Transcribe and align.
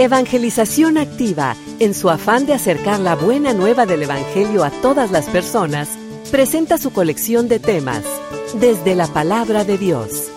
Evangelización 0.00 0.96
Activa, 0.96 1.56
en 1.80 1.92
su 1.92 2.08
afán 2.08 2.46
de 2.46 2.54
acercar 2.54 3.00
la 3.00 3.16
buena 3.16 3.52
nueva 3.52 3.84
del 3.84 4.04
Evangelio 4.04 4.62
a 4.62 4.70
todas 4.70 5.10
las 5.10 5.26
personas, 5.26 5.98
presenta 6.30 6.78
su 6.78 6.92
colección 6.92 7.48
de 7.48 7.58
temas, 7.58 8.04
desde 8.60 8.94
la 8.94 9.08
palabra 9.08 9.64
de 9.64 9.76
Dios. 9.76 10.30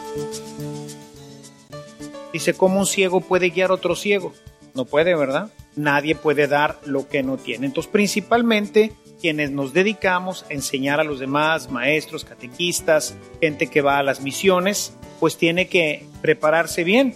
Dice, 2.33 2.55
¿cómo 2.55 2.79
un 2.79 2.87
ciego 2.87 3.21
puede 3.21 3.51
guiar 3.51 3.69
a 3.69 3.75
otro 3.75 3.95
ciego? 3.95 4.33
No 4.73 4.85
puede, 4.85 5.13
¿verdad? 5.15 5.51
Nadie 5.75 6.15
puede 6.15 6.47
dar 6.47 6.79
lo 6.83 7.07
que 7.07 7.21
no 7.21 7.37
tiene. 7.37 7.67
Entonces, 7.67 7.91
principalmente 7.91 8.93
quienes 9.21 9.51
nos 9.51 9.73
dedicamos 9.73 10.43
a 10.49 10.53
enseñar 10.53 10.99
a 10.99 11.03
los 11.03 11.19
demás, 11.19 11.69
maestros, 11.69 12.25
catequistas, 12.25 13.13
gente 13.39 13.67
que 13.67 13.81
va 13.81 13.99
a 13.99 14.03
las 14.03 14.21
misiones, 14.21 14.97
pues 15.19 15.37
tiene 15.37 15.67
que 15.67 16.07
prepararse 16.23 16.83
bien. 16.83 17.15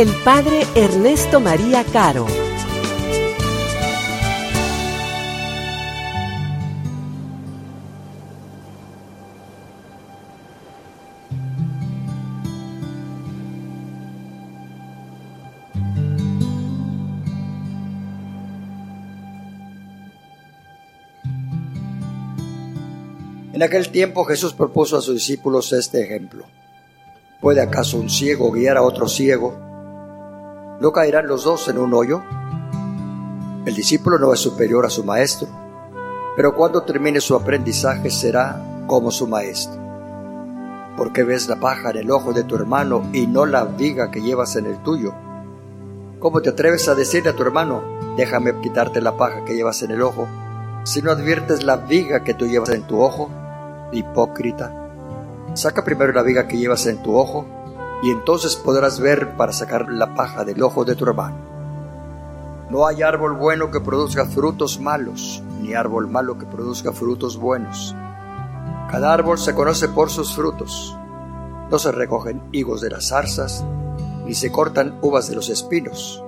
el 0.00 0.14
Padre 0.22 0.64
Ernesto 0.76 1.40
María 1.40 1.82
Caro. 1.82 2.24
En 23.52 23.64
aquel 23.64 23.88
tiempo 23.88 24.24
Jesús 24.24 24.52
propuso 24.54 24.96
a 24.96 25.00
sus 25.00 25.14
discípulos 25.14 25.72
este 25.72 26.04
ejemplo. 26.04 26.44
¿Puede 27.40 27.60
acaso 27.60 27.98
un 27.98 28.08
ciego 28.08 28.52
guiar 28.52 28.76
a 28.76 28.82
otro 28.82 29.08
ciego? 29.08 29.67
¿No 30.80 30.92
caerán 30.92 31.26
los 31.26 31.42
dos 31.42 31.66
en 31.68 31.76
un 31.76 31.92
hoyo? 31.92 32.22
El 33.66 33.74
discípulo 33.74 34.16
no 34.18 34.32
es 34.32 34.38
superior 34.38 34.86
a 34.86 34.90
su 34.90 35.02
maestro, 35.02 35.48
pero 36.36 36.54
cuando 36.54 36.84
termine 36.84 37.20
su 37.20 37.34
aprendizaje 37.34 38.10
será 38.10 38.84
como 38.86 39.10
su 39.10 39.26
maestro. 39.26 39.80
¿Por 40.96 41.12
qué 41.12 41.24
ves 41.24 41.48
la 41.48 41.58
paja 41.58 41.90
en 41.90 41.96
el 41.96 42.10
ojo 42.12 42.32
de 42.32 42.44
tu 42.44 42.54
hermano 42.54 43.02
y 43.12 43.26
no 43.26 43.44
la 43.44 43.64
viga 43.64 44.12
que 44.12 44.22
llevas 44.22 44.54
en 44.54 44.66
el 44.66 44.80
tuyo? 44.84 45.14
¿Cómo 46.20 46.42
te 46.42 46.50
atreves 46.50 46.88
a 46.88 46.94
decirle 46.94 47.30
a 47.30 47.36
tu 47.36 47.42
hermano, 47.42 47.82
déjame 48.16 48.60
quitarte 48.60 49.00
la 49.00 49.16
paja 49.16 49.44
que 49.44 49.56
llevas 49.56 49.82
en 49.82 49.90
el 49.90 50.02
ojo, 50.02 50.28
si 50.84 51.02
no 51.02 51.10
adviertes 51.10 51.64
la 51.64 51.76
viga 51.76 52.22
que 52.22 52.34
tú 52.34 52.46
llevas 52.46 52.70
en 52.70 52.86
tu 52.86 53.00
ojo? 53.00 53.30
hipócrita. 53.90 54.72
Saca 55.54 55.82
primero 55.84 56.12
la 56.12 56.22
viga 56.22 56.46
que 56.46 56.56
llevas 56.56 56.86
en 56.86 57.02
tu 57.02 57.16
ojo, 57.16 57.46
y 58.02 58.10
entonces 58.10 58.56
podrás 58.56 59.00
ver 59.00 59.36
para 59.36 59.52
sacar 59.52 59.88
la 59.88 60.14
paja 60.14 60.44
del 60.44 60.62
ojo 60.62 60.84
de 60.84 60.94
tu 60.94 61.04
hermano. 61.04 61.36
No 62.70 62.86
hay 62.86 63.02
árbol 63.02 63.34
bueno 63.34 63.70
que 63.70 63.80
produzca 63.80 64.26
frutos 64.26 64.80
malos, 64.80 65.42
ni 65.60 65.74
árbol 65.74 66.08
malo 66.08 66.38
que 66.38 66.46
produzca 66.46 66.92
frutos 66.92 67.38
buenos. 67.38 67.94
Cada 68.90 69.12
árbol 69.12 69.38
se 69.38 69.54
conoce 69.54 69.88
por 69.88 70.10
sus 70.10 70.34
frutos. 70.34 70.96
No 71.70 71.78
se 71.78 71.92
recogen 71.92 72.42
higos 72.52 72.80
de 72.80 72.90
las 72.90 73.08
zarzas, 73.08 73.64
ni 74.24 74.34
se 74.34 74.52
cortan 74.52 74.98
uvas 75.02 75.28
de 75.28 75.36
los 75.36 75.48
espinos. 75.48 76.22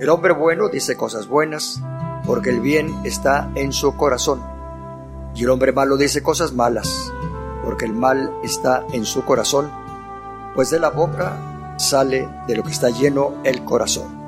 El 0.00 0.08
hombre 0.10 0.32
bueno 0.32 0.68
dice 0.68 0.96
cosas 0.96 1.26
buenas, 1.26 1.80
porque 2.26 2.50
el 2.50 2.60
bien 2.60 2.94
está 3.04 3.50
en 3.54 3.72
su 3.72 3.96
corazón 3.96 4.40
y 5.38 5.44
el 5.44 5.50
hombre 5.50 5.72
malo 5.72 5.96
dice 5.96 6.20
cosas 6.20 6.52
malas, 6.52 7.12
porque 7.64 7.84
el 7.84 7.92
mal 7.92 8.32
está 8.42 8.84
en 8.92 9.04
su 9.04 9.24
corazón, 9.24 9.70
pues 10.58 10.70
de 10.70 10.80
la 10.80 10.90
boca 10.90 11.76
sale 11.78 12.28
de 12.48 12.56
lo 12.56 12.64
que 12.64 12.72
está 12.72 12.90
lleno 12.90 13.40
el 13.44 13.64
corazón. 13.64 14.18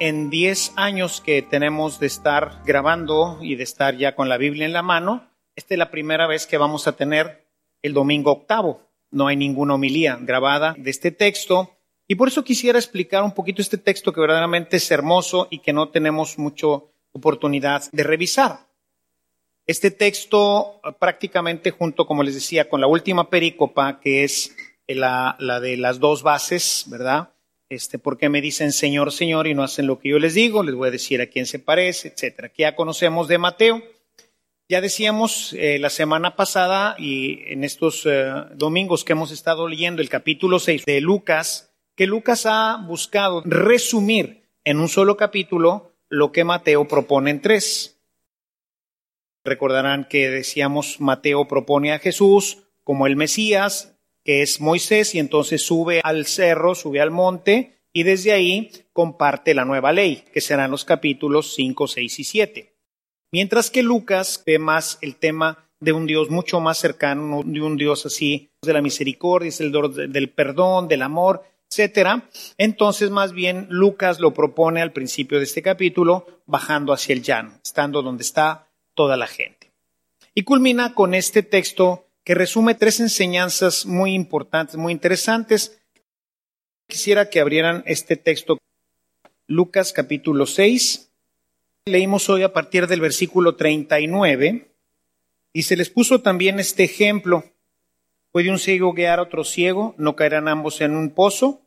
En 0.00 0.30
10 0.30 0.72
años 0.74 1.20
que 1.20 1.42
tenemos 1.42 2.00
de 2.00 2.08
estar 2.08 2.60
grabando 2.64 3.38
y 3.40 3.54
de 3.54 3.62
estar 3.62 3.96
ya 3.96 4.16
con 4.16 4.28
la 4.28 4.36
Biblia 4.36 4.66
en 4.66 4.72
la 4.72 4.82
mano, 4.82 5.28
esta 5.54 5.74
es 5.74 5.78
la 5.78 5.92
primera 5.92 6.26
vez 6.26 6.48
que 6.48 6.58
vamos 6.58 6.88
a 6.88 6.96
tener 6.96 7.46
el 7.82 7.94
domingo 7.94 8.32
octavo. 8.32 8.87
No 9.10 9.26
hay 9.26 9.36
ninguna 9.36 9.74
homilía 9.74 10.18
grabada 10.20 10.74
de 10.78 10.90
este 10.90 11.10
texto. 11.10 11.76
Y 12.06 12.14
por 12.14 12.28
eso 12.28 12.44
quisiera 12.44 12.78
explicar 12.78 13.22
un 13.22 13.32
poquito 13.32 13.62
este 13.62 13.78
texto 13.78 14.12
que 14.12 14.20
verdaderamente 14.20 14.78
es 14.78 14.90
hermoso 14.90 15.48
y 15.50 15.58
que 15.58 15.72
no 15.72 15.90
tenemos 15.90 16.38
mucha 16.38 16.66
oportunidad 17.12 17.84
de 17.92 18.02
revisar. 18.02 18.66
Este 19.66 19.90
texto 19.90 20.80
prácticamente 20.98 21.70
junto, 21.70 22.06
como 22.06 22.22
les 22.22 22.34
decía, 22.34 22.70
con 22.70 22.80
la 22.80 22.86
última 22.86 23.28
perícopa, 23.28 24.00
que 24.00 24.24
es 24.24 24.56
la, 24.86 25.36
la 25.38 25.60
de 25.60 25.76
las 25.76 25.98
dos 26.00 26.22
bases, 26.22 26.86
¿verdad? 26.88 27.34
Este, 27.68 27.98
porque 27.98 28.30
me 28.30 28.40
dicen 28.40 28.72
Señor, 28.72 29.12
Señor 29.12 29.46
y 29.46 29.54
no 29.54 29.62
hacen 29.62 29.86
lo 29.86 29.98
que 29.98 30.08
yo 30.08 30.18
les 30.18 30.32
digo, 30.32 30.62
les 30.62 30.74
voy 30.74 30.88
a 30.88 30.92
decir 30.92 31.20
a 31.20 31.26
quién 31.26 31.44
se 31.44 31.58
parece, 31.58 32.08
etcétera. 32.08 32.48
Que 32.48 32.62
ya 32.62 32.74
conocemos 32.74 33.28
de 33.28 33.36
Mateo. 33.38 33.82
Ya 34.70 34.82
decíamos 34.82 35.54
eh, 35.54 35.78
la 35.78 35.88
semana 35.88 36.36
pasada 36.36 36.94
y 36.98 37.40
en 37.50 37.64
estos 37.64 38.04
eh, 38.04 38.30
domingos 38.54 39.02
que 39.02 39.12
hemos 39.14 39.30
estado 39.30 39.66
leyendo 39.66 40.02
el 40.02 40.10
capítulo 40.10 40.58
6 40.58 40.84
de 40.84 41.00
Lucas, 41.00 41.72
que 41.96 42.06
Lucas 42.06 42.44
ha 42.44 42.76
buscado 42.86 43.42
resumir 43.46 44.42
en 44.64 44.78
un 44.80 44.90
solo 44.90 45.16
capítulo 45.16 45.94
lo 46.10 46.32
que 46.32 46.44
Mateo 46.44 46.86
propone 46.86 47.30
en 47.30 47.40
tres. 47.40 47.98
Recordarán 49.42 50.06
que 50.06 50.28
decíamos 50.28 51.00
Mateo 51.00 51.48
propone 51.48 51.94
a 51.94 51.98
Jesús 51.98 52.58
como 52.84 53.06
el 53.06 53.16
Mesías, 53.16 53.96
que 54.22 54.42
es 54.42 54.60
Moisés, 54.60 55.14
y 55.14 55.18
entonces 55.18 55.62
sube 55.62 56.02
al 56.04 56.26
cerro, 56.26 56.74
sube 56.74 57.00
al 57.00 57.10
monte, 57.10 57.80
y 57.94 58.02
desde 58.02 58.32
ahí 58.32 58.70
comparte 58.92 59.54
la 59.54 59.64
nueva 59.64 59.92
ley, 59.92 60.24
que 60.30 60.42
serán 60.42 60.70
los 60.70 60.84
capítulos 60.84 61.54
5, 61.54 61.86
6 61.86 62.18
y 62.18 62.24
7. 62.24 62.77
Mientras 63.30 63.70
que 63.70 63.82
Lucas 63.82 64.42
ve 64.46 64.58
más 64.58 64.98
el 65.02 65.16
tema 65.16 65.68
de 65.80 65.92
un 65.92 66.06
Dios 66.06 66.30
mucho 66.30 66.60
más 66.60 66.78
cercano, 66.78 67.42
de 67.44 67.60
un 67.60 67.76
Dios 67.76 68.06
así, 68.06 68.50
de 68.62 68.72
la 68.72 68.82
misericordia, 68.82 69.48
es 69.48 69.60
el 69.60 69.70
del 69.70 70.30
perdón, 70.30 70.88
del 70.88 71.02
amor, 71.02 71.44
etcétera. 71.70 72.28
Entonces, 72.56 73.10
más 73.10 73.32
bien, 73.32 73.66
Lucas 73.70 74.18
lo 74.18 74.32
propone 74.32 74.80
al 74.80 74.92
principio 74.92 75.38
de 75.38 75.44
este 75.44 75.62
capítulo, 75.62 76.26
bajando 76.46 76.92
hacia 76.92 77.12
el 77.12 77.22
llano, 77.22 77.52
estando 77.62 78.02
donde 78.02 78.22
está 78.22 78.66
toda 78.94 79.16
la 79.16 79.26
gente. 79.26 79.70
Y 80.34 80.42
culmina 80.42 80.94
con 80.94 81.14
este 81.14 81.42
texto 81.42 82.06
que 82.24 82.34
resume 82.34 82.74
tres 82.74 83.00
enseñanzas 83.00 83.86
muy 83.86 84.14
importantes, 84.14 84.76
muy 84.76 84.92
interesantes. 84.92 85.80
Quisiera 86.88 87.28
que 87.28 87.40
abrieran 87.40 87.82
este 87.86 88.16
texto, 88.16 88.58
Lucas 89.46 89.92
capítulo 89.92 90.46
6, 90.46 91.07
Leímos 91.88 92.28
hoy 92.28 92.42
a 92.42 92.52
partir 92.52 92.86
del 92.86 93.00
versículo 93.00 93.56
39 93.56 94.70
y 95.54 95.62
se 95.62 95.76
les 95.76 95.88
puso 95.88 96.20
también 96.20 96.60
este 96.60 96.84
ejemplo. 96.84 97.44
¿Puede 98.30 98.50
un 98.50 98.58
ciego 98.58 98.92
guiar 98.92 99.18
a 99.18 99.22
otro 99.22 99.42
ciego? 99.42 99.94
¿No 99.96 100.14
caerán 100.14 100.48
ambos 100.48 100.82
en 100.82 100.94
un 100.94 101.10
pozo? 101.10 101.62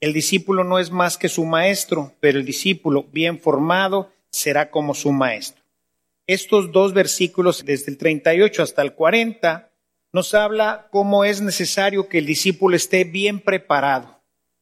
El 0.00 0.12
discípulo 0.12 0.64
no 0.64 0.80
es 0.80 0.90
más 0.90 1.16
que 1.16 1.28
su 1.28 1.44
maestro, 1.44 2.12
pero 2.18 2.38
el 2.38 2.44
discípulo 2.44 3.04
bien 3.12 3.38
formado 3.38 4.12
será 4.28 4.70
como 4.70 4.92
su 4.92 5.12
maestro. 5.12 5.62
Estos 6.26 6.72
dos 6.72 6.92
versículos, 6.92 7.64
desde 7.64 7.92
el 7.92 7.98
38 7.98 8.62
hasta 8.62 8.82
el 8.82 8.94
40, 8.94 9.70
nos 10.12 10.34
habla 10.34 10.88
cómo 10.90 11.24
es 11.24 11.40
necesario 11.40 12.08
que 12.08 12.18
el 12.18 12.26
discípulo 12.26 12.74
esté 12.74 13.04
bien 13.04 13.40
preparado. 13.40 14.20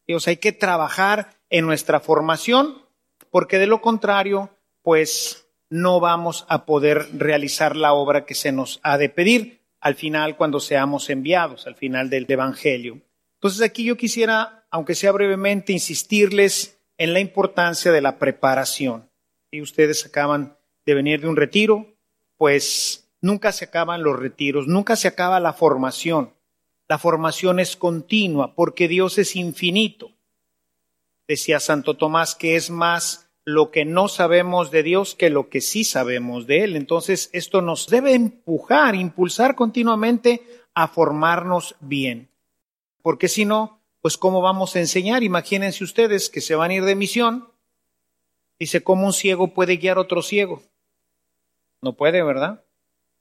O 0.09 0.19
hay 0.27 0.37
que 0.37 0.53
trabajar 0.53 1.41
en 1.49 1.65
nuestra 1.65 1.99
formación, 1.99 2.83
porque 3.31 3.59
de 3.59 3.67
lo 3.67 3.81
contrario 3.81 4.51
pues 4.83 5.49
no 5.71 6.01
vamos 6.01 6.45
a 6.49 6.67
poder 6.67 7.09
realizar 7.15 7.77
la 7.77 7.95
obra 7.95 8.27
que 8.27 8.35
se 8.35 8.53
nos 8.53 8.81
ha 8.83 8.99
de 8.99 9.09
pedir. 9.09 9.63
al 9.81 9.97
final 9.97 10.37
cuando 10.37 10.61
seamos 10.61 11.11
enviados, 11.11 11.67
al 11.67 11.75
final 11.75 12.09
del 12.09 12.27
Evangelio. 12.29 13.01
Entonces 13.35 13.63
aquí 13.63 13.83
yo 13.83 13.97
quisiera, 13.97 14.65
aunque 14.71 14.95
sea 14.95 15.11
brevemente, 15.11 15.73
insistirles 15.73 16.79
en 16.99 17.13
la 17.13 17.19
importancia 17.19 17.91
de 17.91 18.01
la 18.01 18.17
preparación. 18.19 19.11
Y 19.51 19.61
ustedes 19.61 20.07
acaban 20.07 20.57
de 20.87 20.95
venir 20.95 21.21
de 21.21 21.29
un 21.29 21.35
retiro, 21.35 21.97
pues 22.37 23.09
nunca 23.21 23.51
se 23.51 23.65
acaban 23.65 24.05
los 24.05 24.17
retiros, 24.17 24.69
nunca 24.69 24.95
se 24.95 25.09
acaba 25.09 25.41
la 25.41 25.53
formación. 25.53 26.33
La 26.87 26.99
formación 26.99 27.59
es 27.59 27.77
continua 27.77 28.55
porque 28.55 28.87
Dios 28.87 29.19
es 29.19 29.35
infinito. 29.35 30.13
Decía 31.27 31.59
Santo 31.59 31.97
Tomás 31.97 32.37
que 32.37 32.55
es 32.55 32.71
más 32.71 33.32
lo 33.45 33.71
que 33.71 33.85
no 33.85 34.09
sabemos 34.09 34.71
de 34.71 34.83
Dios 34.83 35.15
que 35.15 35.31
lo 35.31 35.49
que 35.49 35.61
sí 35.61 35.85
sabemos 35.85 36.47
de 36.47 36.65
Él. 36.65 36.77
Entonces, 36.77 37.31
esto 37.33 37.61
nos 37.61 37.89
debe 37.89 38.15
empujar, 38.15 38.95
impulsar 38.95 39.55
continuamente 39.55 40.43
a 40.75 40.89
formarnos 40.89 41.77
bien. 41.81 42.31
Porque 43.03 43.29
si 43.29 43.45
no, 43.45 43.81
pues 44.01 44.17
¿cómo 44.17 44.41
vamos 44.41 44.77
a 44.77 44.81
enseñar? 44.81 45.23
Imagínense 45.23 45.85
ustedes 45.85 46.31
que 46.31 46.41
se 46.41 46.55
van 46.55 46.71
a 46.71 46.75
ir 46.75 46.85
de 46.85 46.95
misión. 46.95 47.49
Dice, 48.59 48.83
¿cómo 48.83 49.07
un 49.07 49.13
ciego 49.13 49.55
puede 49.55 49.77
guiar 49.77 49.97
a 49.97 50.03
otro 50.03 50.23
ciego? 50.23 50.63
No 51.81 51.97
puede, 51.97 52.23
¿verdad? 52.23 52.65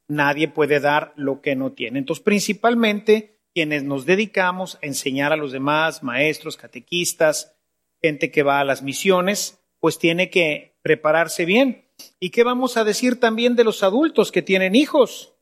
Nadie 0.07 0.47
puede 0.47 0.79
dar 0.79 1.13
lo 1.15 1.41
que 1.41 1.55
no 1.55 1.71
tiene. 1.71 1.99
Entonces, 1.99 2.23
principalmente 2.23 3.39
quienes 3.53 3.83
nos 3.83 4.05
dedicamos 4.05 4.75
a 4.75 4.85
enseñar 4.85 5.33
a 5.33 5.37
los 5.37 5.51
demás, 5.51 6.03
maestros, 6.03 6.57
catequistas, 6.57 7.55
gente 8.01 8.31
que 8.31 8.43
va 8.43 8.59
a 8.59 8.65
las 8.65 8.81
misiones, 8.81 9.60
pues 9.81 9.99
tiene 9.99 10.29
que 10.29 10.77
prepararse 10.81 11.43
bien. 11.43 11.89
¿Y 12.19 12.29
qué 12.29 12.43
vamos 12.43 12.77
a 12.77 12.85
decir 12.85 13.19
también 13.19 13.55
de 13.57 13.65
los 13.65 13.83
adultos 13.83 14.31
que 14.31 14.41
tienen 14.41 14.75
hijos? 14.75 15.33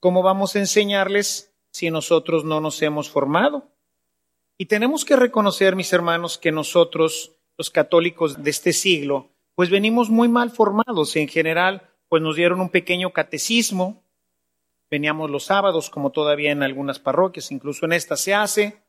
¿Cómo 0.00 0.22
vamos 0.22 0.56
a 0.56 0.60
enseñarles 0.60 1.52
si 1.72 1.90
nosotros 1.90 2.44
no 2.44 2.60
nos 2.60 2.80
hemos 2.80 3.10
formado? 3.10 3.68
Y 4.56 4.66
tenemos 4.66 5.04
que 5.04 5.16
reconocer, 5.16 5.76
mis 5.76 5.92
hermanos, 5.92 6.38
que 6.38 6.52
nosotros, 6.52 7.32
los 7.58 7.70
católicos 7.70 8.42
de 8.42 8.50
este 8.50 8.72
siglo, 8.72 9.30
pues 9.56 9.68
venimos 9.68 10.10
muy 10.10 10.28
mal 10.28 10.50
formados. 10.50 11.16
En 11.16 11.28
general, 11.28 11.90
pues 12.08 12.22
nos 12.22 12.36
dieron 12.36 12.60
un 12.60 12.70
pequeño 12.70 13.12
catecismo. 13.12 14.04
Veníamos 14.90 15.28
los 15.28 15.44
sábados, 15.44 15.90
como 15.90 16.12
todavía 16.12 16.52
en 16.52 16.62
algunas 16.62 17.00
parroquias, 17.00 17.50
incluso 17.50 17.84
en 17.84 17.94
esta 17.94 18.16
se 18.16 18.32
hace. 18.32 18.80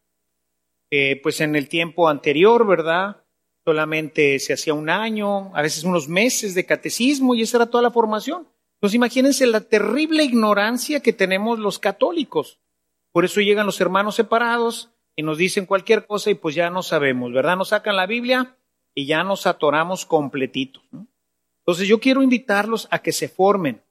Eh, 0.91 1.19
pues 1.21 1.41
en 1.41 1.55
el 1.55 1.67
tiempo 1.67 2.07
anterior, 2.07 2.65
¿verdad? 2.65 3.23
Solamente 3.67 4.39
se 4.39 4.53
hacía 4.53 4.73
un 4.73 4.89
año, 4.89 5.53
a 5.53 5.61
veces 5.61 5.83
unos 5.83 6.07
meses 6.07 6.55
de 6.55 6.65
catecismo 6.65 7.35
y 7.35 7.41
esa 7.41 7.57
era 7.57 7.65
toda 7.65 7.81
la 7.81 7.91
formación. 7.91 8.47
Entonces 8.75 8.95
imagínense 8.95 9.45
la 9.45 9.59
terrible 9.59 10.23
ignorancia 10.23 11.01
que 11.01 11.11
tenemos 11.11 11.59
los 11.59 11.77
católicos. 11.77 12.61
Por 13.11 13.25
eso 13.25 13.41
llegan 13.41 13.65
los 13.65 13.81
hermanos 13.81 14.15
separados 14.15 14.91
y 15.17 15.21
nos 15.21 15.37
dicen 15.37 15.65
cualquier 15.65 16.05
cosa 16.05 16.29
y 16.29 16.35
pues 16.35 16.55
ya 16.55 16.69
no 16.69 16.81
sabemos, 16.81 17.33
¿verdad? 17.33 17.57
Nos 17.57 17.67
sacan 17.67 17.97
la 17.97 18.05
Biblia 18.05 18.55
y 18.95 19.05
ya 19.05 19.25
nos 19.25 19.45
atoramos 19.45 20.05
completitos. 20.05 20.83
Entonces 21.59 21.89
yo 21.89 21.99
quiero 21.99 22.23
invitarlos 22.23 22.87
a 22.89 22.99
que 22.99 23.11
se 23.11 23.27
formen. 23.27 23.81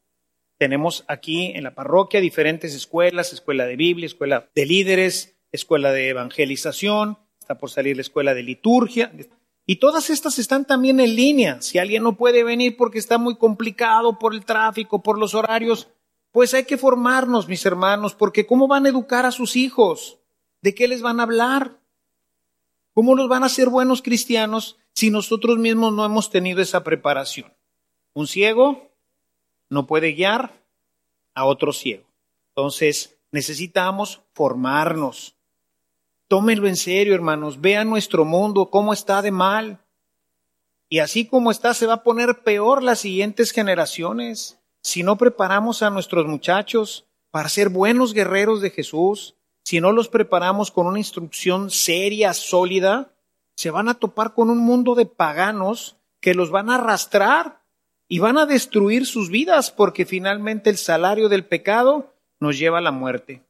Tenemos 0.57 1.05
aquí 1.07 1.53
en 1.55 1.65
la 1.65 1.75
parroquia 1.75 2.23
diferentes 2.23 2.75
escuelas, 2.75 3.35
escuela 3.35 3.67
de 3.67 3.77
Biblia, 3.77 4.07
escuela 4.07 4.49
de 4.55 4.65
líderes, 4.65 5.37
escuela 5.53 5.93
de 5.93 6.09
evangelización, 6.09 7.19
está 7.39 7.59
por 7.59 7.69
salir 7.69 7.97
la 7.97 8.01
escuela 8.01 8.33
de 8.33 8.43
liturgia. 8.43 9.13
Y 9.67 9.77
todas 9.77 10.11
estas 10.11 10.39
están 10.39 10.65
también 10.65 11.01
en 11.01 11.17
línea. 11.17 11.61
Si 11.61 11.79
alguien 11.79 12.05
no 12.05 12.17
puede 12.17 12.45
venir 12.45 12.77
porque 12.77 12.99
está 12.99 13.19
muy 13.19 13.37
complicado 13.37 14.19
por 14.19 14.33
el 14.33 14.45
tráfico, 14.45 15.03
por 15.03 15.19
los 15.19 15.35
horarios, 15.35 15.89
pues 16.31 16.55
hay 16.55 16.65
que 16.65 16.79
formarnos, 16.79 17.49
mis 17.49 17.67
hermanos, 17.67 18.15
porque 18.15 18.47
¿cómo 18.47 18.69
van 18.69 18.87
a 18.87 18.91
educar 18.91 19.27
a 19.27 19.33
sus 19.33 19.57
hijos? 19.57 20.19
¿De 20.63 20.75
qué 20.75 20.87
les 20.87 21.03
van 21.03 21.19
a 21.19 21.25
hablar? 21.25 21.81
¿Cómo 22.95 23.15
los 23.15 23.29
van 23.29 23.43
a 23.43 23.49
ser 23.49 23.69
buenos 23.69 24.03
cristianos 24.03 24.79
si 24.93 25.11
nosotros 25.11 25.59
mismos 25.59 25.93
no 25.93 26.05
hemos 26.05 26.31
tenido 26.31 26.63
esa 26.63 26.85
preparación? 26.85 27.53
Un 28.15 28.27
ciego 28.27 28.93
no 29.69 29.87
puede 29.87 30.13
guiar 30.13 30.63
a 31.35 31.45
otro 31.45 31.73
ciego. 31.73 32.07
Entonces, 32.55 33.19
necesitamos 33.33 34.23
formarnos. 34.33 35.36
Tómenlo 36.29 36.67
en 36.67 36.77
serio, 36.77 37.15
hermanos. 37.15 37.61
Vean 37.61 37.89
nuestro 37.89 38.25
mundo, 38.25 38.71
cómo 38.71 38.93
está 38.93 39.23
de 39.23 39.31
mal. 39.31 39.79
Y 40.89 40.99
así 40.99 41.27
como 41.27 41.51
está, 41.51 41.75
se 41.75 41.87
va 41.87 41.95
a 41.95 42.03
poner 42.03 42.43
peor 42.43 42.83
las 42.83 43.01
siguientes 43.01 43.53
generaciones. 43.53 44.59
Si 44.83 45.03
no 45.03 45.17
preparamos 45.17 45.83
a 45.83 45.91
nuestros 45.91 46.27
muchachos 46.27 47.07
para 47.31 47.49
ser 47.49 47.69
buenos 47.69 48.13
guerreros 48.13 48.61
de 48.61 48.71
Jesús, 48.71 49.37
si 49.65 49.81
no 49.81 49.93
los 49.93 50.09
preparamos 50.09 50.71
con 50.71 50.87
una 50.87 50.99
instrucción 50.99 51.71
seria, 51.71 52.35
sólida, 52.35 53.11
se 53.57 53.71
van 53.71 53.89
a 53.89 53.95
topar 53.95 54.35
con 54.35 54.51
un 54.51 54.59
mundo 54.59 54.95
de 54.95 55.07
paganos 55.07 55.97
que 56.21 56.35
los 56.35 56.51
van 56.51 56.71
a 56.71 56.77
arrastrar 56.77 57.63
y 58.09 58.21
van 58.21 58.39
a 58.39 58.47
destruir 58.47 59.07
sus 59.07 59.31
vidas 59.31 59.71
porque 59.71 60.07
finalmente 60.07 60.71
el 60.71 60.77
salario 60.77 61.29
del 61.29 61.45
pecado 61.45 62.15
nos 62.39 62.59
lleva 62.59 62.79
a 62.79 62.83
la 62.83 62.93
muerte. 62.93 63.43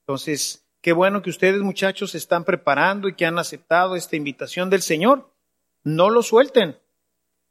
Entonces, 0.00 0.64
Qué 0.80 0.92
bueno 0.92 1.22
que 1.22 1.30
ustedes 1.30 1.60
muchachos 1.60 2.12
se 2.12 2.18
están 2.18 2.44
preparando 2.44 3.08
y 3.08 3.14
que 3.14 3.26
han 3.26 3.38
aceptado 3.38 3.96
esta 3.96 4.16
invitación 4.16 4.70
del 4.70 4.82
Señor. 4.82 5.30
No 5.82 6.10
lo 6.10 6.22
suelten. 6.22 6.78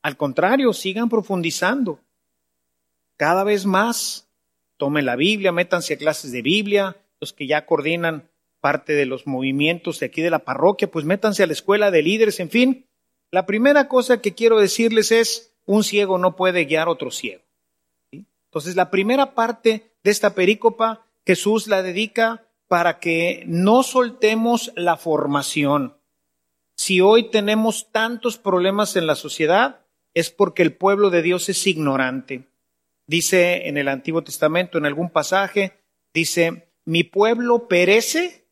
Al 0.01 0.15
contrario, 0.15 0.71
sigan 0.73 1.09
profundizando. 1.09 1.99
Cada 3.17 3.43
vez 3.43 3.65
más. 3.65 4.23
Tomen 4.77 5.05
la 5.05 5.15
Biblia, 5.15 5.51
métanse 5.51 5.95
a 5.95 5.97
clases 5.97 6.31
de 6.31 6.41
Biblia. 6.41 6.97
Los 7.19 7.33
que 7.33 7.47
ya 7.47 7.65
coordinan 7.65 8.29
parte 8.61 8.93
de 8.93 9.05
los 9.05 9.27
movimientos 9.27 9.99
de 9.99 10.05
aquí 10.05 10.21
de 10.21 10.29
la 10.29 10.39
parroquia, 10.39 10.89
pues 10.89 11.03
métanse 11.03 11.43
a 11.43 11.47
la 11.47 11.53
escuela 11.53 11.91
de 11.91 12.03
líderes, 12.03 12.39
en 12.39 12.49
fin. 12.49 12.85
La 13.31 13.45
primera 13.45 13.87
cosa 13.87 14.21
que 14.21 14.35
quiero 14.35 14.59
decirles 14.59 15.11
es, 15.11 15.53
un 15.65 15.83
ciego 15.83 16.17
no 16.17 16.35
puede 16.35 16.65
guiar 16.65 16.87
a 16.87 16.91
otro 16.91 17.11
ciego. 17.11 17.43
Entonces, 18.11 18.75
la 18.75 18.89
primera 18.89 19.35
parte 19.35 19.91
de 20.03 20.11
esta 20.11 20.33
perícopa, 20.33 21.05
Jesús 21.25 21.67
la 21.67 21.83
dedica 21.83 22.46
para 22.67 22.99
que 22.99 23.43
no 23.47 23.83
soltemos 23.83 24.71
la 24.75 24.97
formación. 24.97 25.97
Si 26.75 27.01
hoy 27.01 27.29
tenemos 27.29 27.91
tantos 27.91 28.37
problemas 28.37 28.95
en 28.95 29.07
la 29.07 29.15
sociedad, 29.15 29.85
es 30.13 30.29
porque 30.31 30.63
el 30.63 30.75
pueblo 30.75 31.09
de 31.09 31.21
Dios 31.21 31.49
es 31.49 31.65
ignorante. 31.65 32.47
Dice 33.07 33.67
en 33.67 33.77
el 33.77 33.87
Antiguo 33.87 34.23
Testamento, 34.23 34.77
en 34.77 34.85
algún 34.85 35.09
pasaje, 35.09 35.79
dice, 36.13 36.71
mi 36.85 37.03
pueblo 37.03 37.67
perece 37.67 38.45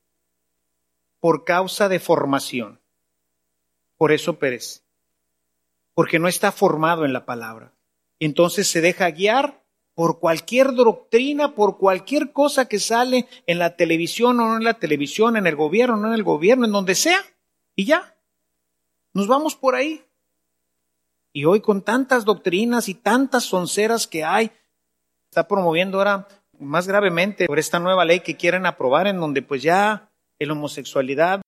por 1.20 1.44
causa 1.44 1.90
de 1.90 2.00
formación. 2.00 2.80
Por 3.98 4.12
eso 4.12 4.40
perece. 4.40 4.82
Porque 5.94 6.20
no 6.20 6.28
está 6.28 6.52
formado 6.52 7.06
en 7.06 7.14
la 7.14 7.26
palabra. 7.26 7.74
Entonces 8.20 8.68
se 8.68 8.82
deja 8.82 9.10
guiar 9.12 9.65
por 9.96 10.20
cualquier 10.20 10.74
doctrina, 10.74 11.56
por 11.56 11.78
cualquier 11.78 12.34
cosa 12.34 12.68
que 12.68 12.80
sale 12.80 13.28
en 13.48 13.60
la 13.60 13.78
televisión 13.78 14.40
o 14.42 14.48
no 14.50 14.58
en 14.58 14.66
la 14.66 14.76
televisión, 14.76 15.38
en 15.38 15.48
el 15.48 15.56
gobierno, 15.56 15.96
o 15.96 15.98
no 15.98 16.10
en 16.10 16.14
el 16.14 16.24
gobierno, 16.24 16.66
en 16.66 16.74
donde 16.74 16.96
sea. 16.96 17.20
Y 17.76 17.86
ya. 17.86 18.18
Nos 19.14 19.28
vamos 19.28 19.56
por 19.56 19.74
ahí. 19.74 20.04
Y 21.32 21.46
hoy 21.46 21.62
con 21.62 21.82
tantas 21.82 22.26
doctrinas 22.26 22.90
y 22.90 22.94
tantas 22.94 23.46
sonceras 23.46 24.06
que 24.06 24.26
hay, 24.26 24.52
está 25.30 25.48
promoviendo 25.48 25.98
ahora 25.98 26.28
más 26.60 26.88
gravemente 26.88 27.48
por 27.48 27.60
esta 27.60 27.80
nueva 27.80 28.06
ley 28.06 28.20
que 28.20 28.38
quieren 28.38 28.66
aprobar 28.66 29.08
en 29.08 29.20
donde 29.20 29.42
pues 29.42 29.62
ya 29.64 30.12
el 30.40 30.52
homosexualidad, 30.52 31.42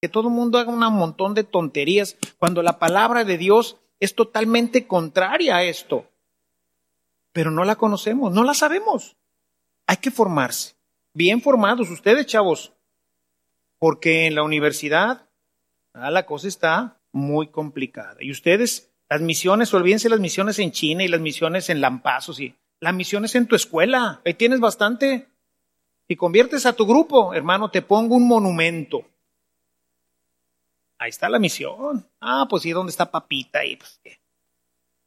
que 0.00 0.08
todo 0.08 0.28
el 0.28 0.34
mundo 0.34 0.58
haga 0.58 0.70
un 0.70 0.78
montón 0.78 1.34
de 1.34 1.44
tonterías 1.44 2.16
cuando 2.38 2.62
la 2.62 2.78
palabra 2.78 3.24
de 3.24 3.38
Dios 3.38 3.76
es 4.00 4.14
totalmente 4.14 4.86
contraria 4.86 5.56
a 5.56 5.64
esto 5.64 6.08
pero 7.34 7.50
no 7.50 7.64
la 7.64 7.74
conocemos, 7.74 8.32
no 8.32 8.44
la 8.44 8.54
sabemos. 8.54 9.16
Hay 9.88 9.96
que 9.96 10.12
formarse. 10.12 10.76
Bien 11.12 11.42
formados 11.42 11.90
ustedes, 11.90 12.26
chavos, 12.26 12.72
porque 13.80 14.26
en 14.26 14.36
la 14.36 14.44
universidad 14.44 15.28
ah, 15.92 16.12
la 16.12 16.24
cosa 16.26 16.46
está 16.46 17.00
muy 17.10 17.48
complicada. 17.48 18.16
Y 18.20 18.30
ustedes, 18.30 18.92
las 19.10 19.20
misiones, 19.20 19.74
olvídense 19.74 20.08
las 20.08 20.20
misiones 20.20 20.60
en 20.60 20.70
China 20.70 21.02
y 21.02 21.08
las 21.08 21.20
misiones 21.20 21.68
en 21.70 21.80
Lampazos 21.80 22.38
y 22.38 22.54
las 22.78 22.94
misiones 22.94 23.34
en 23.34 23.48
tu 23.48 23.56
escuela. 23.56 24.22
Ahí 24.24 24.34
tienes 24.34 24.60
bastante. 24.60 25.26
Si 26.06 26.14
conviertes 26.14 26.66
a 26.66 26.74
tu 26.74 26.86
grupo, 26.86 27.34
hermano, 27.34 27.68
te 27.68 27.82
pongo 27.82 28.14
un 28.14 28.28
monumento. 28.28 29.04
Ahí 30.98 31.10
está 31.10 31.28
la 31.28 31.40
misión. 31.40 32.08
Ah, 32.20 32.46
pues 32.48 32.62
sí, 32.62 32.70
¿dónde 32.70 32.90
está 32.90 33.10
Papita? 33.10 33.58
Pues, 33.76 34.00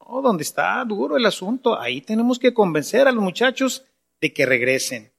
Oh, 0.10 0.22
donde 0.22 0.44
está 0.44 0.82
duro 0.86 1.18
el 1.18 1.26
asunto, 1.26 1.78
ahí 1.78 2.00
tenemos 2.00 2.40
que 2.40 2.54
convencer 2.54 3.10
a 3.10 3.12
los 3.12 3.22
muchachos 3.22 3.84
de 4.22 4.32
que 4.32 4.46
regresen. 4.46 5.12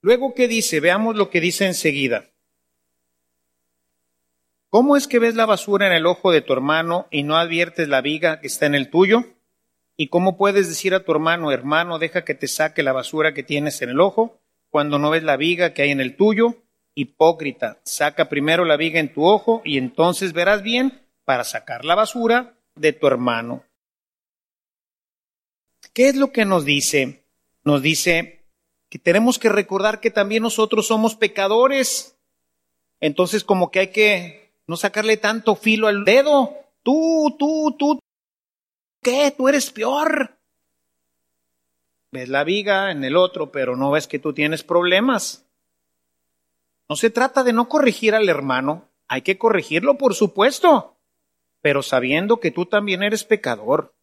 Luego, 0.00 0.34
¿qué 0.34 0.48
dice? 0.48 0.80
Veamos 0.80 1.14
lo 1.14 1.30
que 1.30 1.40
dice 1.40 1.66
enseguida. 1.66 2.24
¿Cómo 4.70 4.96
es 4.96 5.06
que 5.06 5.20
ves 5.20 5.36
la 5.36 5.46
basura 5.46 5.86
en 5.86 5.92
el 5.92 6.04
ojo 6.04 6.32
de 6.32 6.40
tu 6.40 6.52
hermano 6.52 7.06
y 7.12 7.22
no 7.22 7.36
adviertes 7.36 7.86
la 7.86 8.00
viga 8.00 8.40
que 8.40 8.48
está 8.48 8.66
en 8.66 8.74
el 8.74 8.90
tuyo? 8.90 9.22
¿Y 9.96 10.08
cómo 10.08 10.36
puedes 10.36 10.68
decir 10.68 10.94
a 10.94 11.04
tu 11.04 11.12
hermano, 11.12 11.52
hermano, 11.52 12.00
deja 12.00 12.24
que 12.24 12.34
te 12.34 12.48
saque 12.48 12.82
la 12.82 12.92
basura 12.92 13.34
que 13.34 13.44
tienes 13.44 13.82
en 13.82 13.90
el 13.90 14.00
ojo, 14.00 14.40
cuando 14.68 14.98
no 14.98 15.10
ves 15.10 15.22
la 15.22 15.36
viga 15.36 15.74
que 15.74 15.82
hay 15.82 15.92
en 15.92 16.00
el 16.00 16.16
tuyo? 16.16 16.56
Hipócrita, 16.96 17.78
saca 17.84 18.28
primero 18.28 18.64
la 18.64 18.76
viga 18.76 18.98
en 18.98 19.14
tu 19.14 19.24
ojo 19.24 19.62
y 19.64 19.78
entonces 19.78 20.32
verás 20.32 20.64
bien 20.64 21.06
para 21.24 21.44
sacar 21.44 21.84
la 21.84 21.94
basura 21.94 22.56
de 22.74 22.92
tu 22.92 23.06
hermano. 23.06 23.62
¿Qué 25.94 26.08
es 26.08 26.16
lo 26.16 26.32
que 26.32 26.44
nos 26.44 26.64
dice? 26.64 27.24
Nos 27.62 27.80
dice 27.80 28.44
que 28.90 28.98
tenemos 28.98 29.38
que 29.38 29.48
recordar 29.48 30.00
que 30.00 30.10
también 30.10 30.42
nosotros 30.42 30.88
somos 30.88 31.14
pecadores. 31.14 32.18
Entonces 33.00 33.44
como 33.44 33.70
que 33.70 33.78
hay 33.78 33.88
que 33.88 34.52
no 34.66 34.76
sacarle 34.76 35.16
tanto 35.16 35.54
filo 35.54 35.86
al 35.86 36.04
dedo. 36.04 36.52
Tú, 36.82 37.36
tú, 37.38 37.76
tú, 37.78 38.00
¿qué? 39.02 39.32
Tú 39.36 39.48
eres 39.48 39.70
peor. 39.70 40.36
Ves 42.10 42.28
la 42.28 42.42
viga 42.42 42.90
en 42.90 43.04
el 43.04 43.16
otro, 43.16 43.52
pero 43.52 43.76
no 43.76 43.92
ves 43.92 44.08
que 44.08 44.18
tú 44.18 44.32
tienes 44.32 44.64
problemas. 44.64 45.46
No 46.88 46.96
se 46.96 47.10
trata 47.10 47.44
de 47.44 47.52
no 47.52 47.68
corregir 47.68 48.14
al 48.14 48.28
hermano, 48.28 48.88
hay 49.08 49.22
que 49.22 49.38
corregirlo, 49.38 49.96
por 49.96 50.14
supuesto, 50.14 50.96
pero 51.62 51.82
sabiendo 51.82 52.40
que 52.40 52.50
tú 52.50 52.66
también 52.66 53.02
eres 53.02 53.24
pecador. 53.24 53.94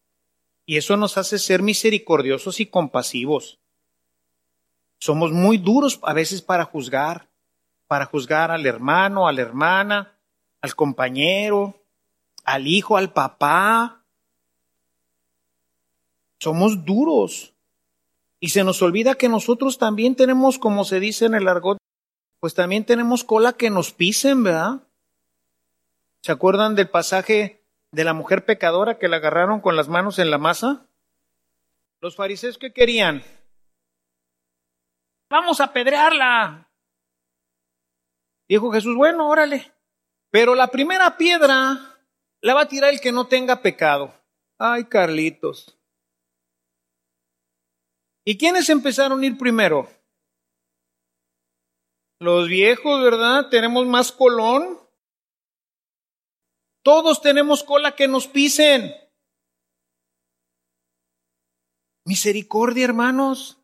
Y 0.64 0.76
eso 0.76 0.96
nos 0.96 1.18
hace 1.18 1.38
ser 1.38 1.62
misericordiosos 1.62 2.60
y 2.60 2.66
compasivos. 2.66 3.58
Somos 4.98 5.32
muy 5.32 5.58
duros 5.58 5.98
a 6.02 6.12
veces 6.12 6.42
para 6.42 6.64
juzgar, 6.64 7.28
para 7.88 8.06
juzgar 8.06 8.50
al 8.50 8.64
hermano, 8.66 9.26
a 9.26 9.32
la 9.32 9.42
hermana, 9.42 10.16
al 10.60 10.74
compañero, 10.76 11.82
al 12.44 12.68
hijo, 12.68 12.96
al 12.96 13.12
papá. 13.12 14.04
Somos 16.38 16.84
duros. 16.84 17.52
Y 18.38 18.50
se 18.50 18.64
nos 18.64 18.82
olvida 18.82 19.14
que 19.14 19.28
nosotros 19.28 19.78
también 19.78 20.14
tenemos, 20.14 20.58
como 20.58 20.84
se 20.84 21.00
dice 21.00 21.26
en 21.26 21.34
el 21.34 21.48
argot, 21.48 21.78
pues 22.40 22.54
también 22.54 22.84
tenemos 22.84 23.22
cola 23.24 23.52
que 23.52 23.70
nos 23.70 23.92
pisen, 23.92 24.42
¿verdad? 24.42 24.82
¿Se 26.22 26.32
acuerdan 26.32 26.74
del 26.74 26.90
pasaje 26.90 27.61
de 27.92 28.04
la 28.04 28.14
mujer 28.14 28.44
pecadora 28.44 28.98
que 28.98 29.08
la 29.08 29.18
agarraron 29.18 29.60
con 29.60 29.76
las 29.76 29.88
manos 29.88 30.18
en 30.18 30.30
la 30.30 30.38
masa? 30.38 30.86
Los 32.00 32.16
fariseos 32.16 32.58
que 32.58 32.72
querían, 32.72 33.22
vamos 35.30 35.60
a 35.60 35.64
apedrearla. 35.64 36.68
Dijo 38.48 38.72
Jesús, 38.72 38.96
bueno, 38.96 39.28
órale, 39.28 39.72
pero 40.30 40.54
la 40.54 40.66
primera 40.68 41.16
piedra 41.16 41.78
la 42.40 42.54
va 42.54 42.62
a 42.62 42.68
tirar 42.68 42.92
el 42.92 43.00
que 43.00 43.12
no 43.12 43.28
tenga 43.28 43.62
pecado. 43.62 44.12
Ay, 44.58 44.84
Carlitos. 44.84 45.78
¿Y 48.24 48.36
quiénes 48.36 48.68
empezaron 48.68 49.20
a 49.20 49.26
ir 49.26 49.36
primero? 49.36 49.88
Los 52.18 52.48
viejos, 52.48 53.02
¿verdad? 53.02 53.48
Tenemos 53.48 53.86
más 53.86 54.12
colón. 54.12 54.81
Todos 56.82 57.22
tenemos 57.22 57.62
cola 57.62 57.94
que 57.94 58.08
nos 58.08 58.26
pisen. 58.26 58.92
Misericordia, 62.04 62.84
hermanos. 62.84 63.58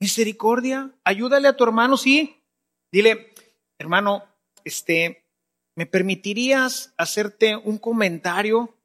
Misericordia. 0.00 0.90
Ayúdale 1.04 1.48
a 1.48 1.56
tu 1.56 1.64
hermano, 1.64 1.96
sí. 1.96 2.42
Dile, 2.92 3.32
hermano, 3.78 4.24
este, 4.64 5.24
¿me 5.76 5.86
permitirías 5.86 6.92
hacerte 6.98 7.56
un 7.56 7.78
comentario? 7.78 8.76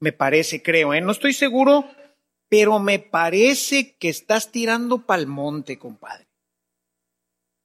Me 0.00 0.12
parece, 0.12 0.62
creo, 0.62 0.94
¿eh? 0.94 1.00
No 1.00 1.10
estoy 1.10 1.32
seguro, 1.32 1.84
pero 2.48 2.78
me 2.78 3.00
parece 3.00 3.96
que 3.96 4.08
estás 4.08 4.52
tirando 4.52 5.04
pa'l 5.04 5.26
monte, 5.26 5.78
compadre. 5.78 6.28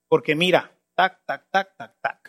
Porque 0.08 0.34
mira, 0.34 0.76
tac, 0.96 1.24
tac, 1.24 1.48
tac, 1.50 1.76
tac, 1.76 2.00
tac. 2.00 2.23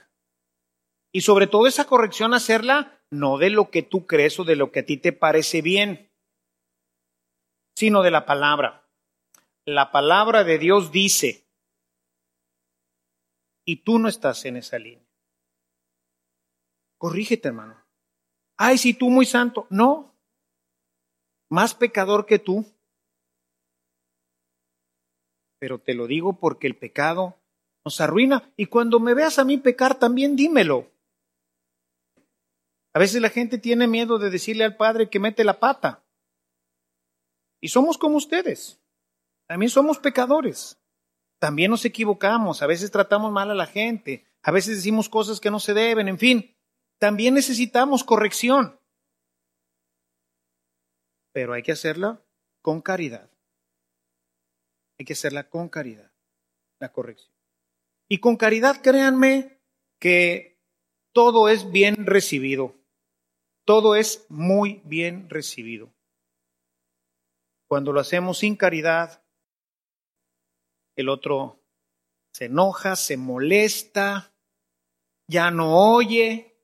Y 1.16 1.22
sobre 1.22 1.48
todo 1.48 1.66
esa 1.66 1.86
corrección 1.86 2.34
hacerla 2.34 3.02
no 3.10 3.38
de 3.38 3.50
lo 3.50 3.72
que 3.72 3.84
tú 3.84 4.06
crees 4.06 4.38
o 4.38 4.44
de 4.44 4.58
lo 4.58 4.74
que 4.74 4.82
a 4.82 4.86
ti 4.86 4.98
te 4.98 5.14
parece 5.14 5.62
bien, 5.62 6.12
sino 7.74 8.02
de 8.02 8.12
la 8.12 8.26
palabra. 8.26 8.86
La 9.64 9.94
palabra 9.94 10.44
de 10.44 10.58
Dios 10.58 10.92
dice, 10.92 11.48
y 13.64 13.78
tú 13.78 13.98
no 13.98 14.10
estás 14.10 14.44
en 14.44 14.58
esa 14.58 14.78
línea. 14.78 15.08
Corrígete, 16.98 17.48
hermano. 17.48 17.82
Ay, 18.58 18.78
si 18.78 18.94
tú 18.94 19.10
muy 19.10 19.26
santo. 19.26 19.68
No. 19.70 20.14
Más 21.50 21.76
pecador 21.76 22.26
que 22.26 22.40
tú. 22.40 22.66
Pero 25.60 25.80
te 25.80 25.94
lo 25.94 26.08
digo 26.08 26.38
porque 26.42 26.68
el 26.68 26.76
pecado 26.76 27.38
nos 27.86 28.02
arruina. 28.02 28.52
Y 28.58 28.66
cuando 28.66 29.00
me 29.00 29.14
veas 29.14 29.40
a 29.40 29.46
mí 29.46 29.58
pecar, 29.58 29.98
también 29.98 30.36
dímelo. 30.36 30.94
A 32.96 33.00
veces 33.00 33.22
la 33.22 33.30
gente 33.30 33.58
tiene 33.58 33.88
miedo 33.88 34.20
de 34.20 34.30
decirle 34.30 34.64
al 34.64 34.78
Padre 34.78 35.10
que 35.10 35.20
mete 35.20 35.44
la 35.44 35.60
pata. 35.60 36.06
Y 37.60 37.68
somos 37.68 37.98
como 37.98 38.16
ustedes. 38.16 38.80
También 39.48 39.70
somos 39.70 40.00
pecadores. 40.00 40.80
También 41.38 41.72
nos 41.72 41.84
equivocamos. 41.84 42.62
A 42.62 42.68
veces 42.68 42.92
tratamos 42.92 43.34
mal 43.34 43.52
a 43.52 43.54
la 43.54 43.66
gente. 43.66 44.26
A 44.44 44.52
veces 44.52 44.78
decimos 44.78 45.10
cosas 45.10 45.42
que 45.42 45.52
no 45.52 45.60
se 45.60 45.74
deben. 45.74 46.08
En 46.08 46.18
fin, 46.18 46.56
también 46.98 47.34
necesitamos 47.34 48.06
corrección. 48.06 48.80
Pero 51.34 51.52
hay 51.52 51.64
que 51.64 51.74
hacerla 51.74 52.24
con 52.62 52.82
caridad. 52.82 53.30
Hay 54.98 55.06
que 55.06 55.14
hacerla 55.14 55.50
con 55.50 55.68
caridad. 55.68 56.14
La 56.80 56.94
corrección. 56.94 57.36
Y 58.08 58.20
con 58.20 58.38
caridad, 58.38 58.82
créanme 58.82 59.60
que 60.00 60.62
todo 61.12 61.50
es 61.50 61.74
bien 61.74 62.06
recibido. 62.06 62.85
Todo 63.66 63.96
es 63.96 64.26
muy 64.30 64.82
bien 64.86 65.30
recibido. 65.30 65.92
Cuando 67.68 67.92
lo 67.92 68.00
hacemos 68.00 68.38
sin 68.38 68.56
caridad, 68.56 69.24
el 70.96 71.10
otro 71.10 71.60
se 72.32 72.46
enoja, 72.46 72.96
se 72.96 73.18
molesta, 73.18 74.34
ya 75.28 75.50
no 75.50 75.76
oye. 75.94 76.56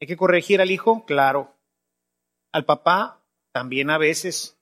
¿Hay 0.00 0.06
que 0.06 0.16
corregir 0.16 0.60
al 0.60 0.70
hijo? 0.70 1.06
Claro. 1.06 1.56
Al 2.52 2.66
papá 2.66 3.24
también 3.52 3.88
a 3.88 3.96
veces. 3.96 4.58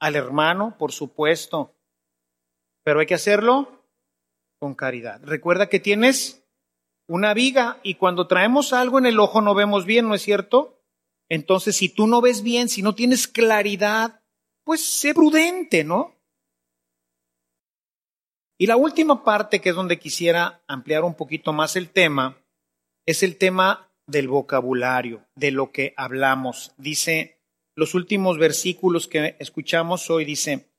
Al 0.00 0.16
hermano, 0.16 0.76
por 0.78 0.92
supuesto. 0.92 1.74
Pero 2.84 3.00
hay 3.00 3.06
que 3.06 3.14
hacerlo 3.14 3.84
con 4.58 4.74
caridad. 4.74 5.20
Recuerda 5.22 5.68
que 5.68 5.80
tienes 5.80 6.45
una 7.08 7.34
viga 7.34 7.78
y 7.82 7.94
cuando 7.94 8.26
traemos 8.26 8.72
algo 8.72 8.98
en 8.98 9.06
el 9.06 9.20
ojo 9.20 9.40
no 9.40 9.54
vemos 9.54 9.84
bien, 9.84 10.08
¿no 10.08 10.14
es 10.14 10.22
cierto? 10.22 10.80
Entonces, 11.28 11.76
si 11.76 11.88
tú 11.88 12.06
no 12.06 12.20
ves 12.20 12.42
bien, 12.42 12.68
si 12.68 12.82
no 12.82 12.94
tienes 12.94 13.26
claridad, 13.26 14.22
pues 14.64 14.84
sé 14.84 15.14
prudente, 15.14 15.84
¿no? 15.84 16.14
Y 18.58 18.66
la 18.66 18.76
última 18.76 19.22
parte, 19.22 19.60
que 19.60 19.70
es 19.70 19.74
donde 19.74 19.98
quisiera 19.98 20.62
ampliar 20.66 21.04
un 21.04 21.14
poquito 21.14 21.52
más 21.52 21.76
el 21.76 21.90
tema, 21.90 22.38
es 23.04 23.22
el 23.22 23.36
tema 23.36 23.92
del 24.06 24.28
vocabulario, 24.28 25.26
de 25.34 25.50
lo 25.50 25.72
que 25.72 25.92
hablamos. 25.96 26.72
Dice, 26.78 27.38
los 27.74 27.94
últimos 27.94 28.38
versículos 28.38 29.08
que 29.08 29.36
escuchamos 29.38 30.08
hoy, 30.10 30.24
dice, 30.24 30.70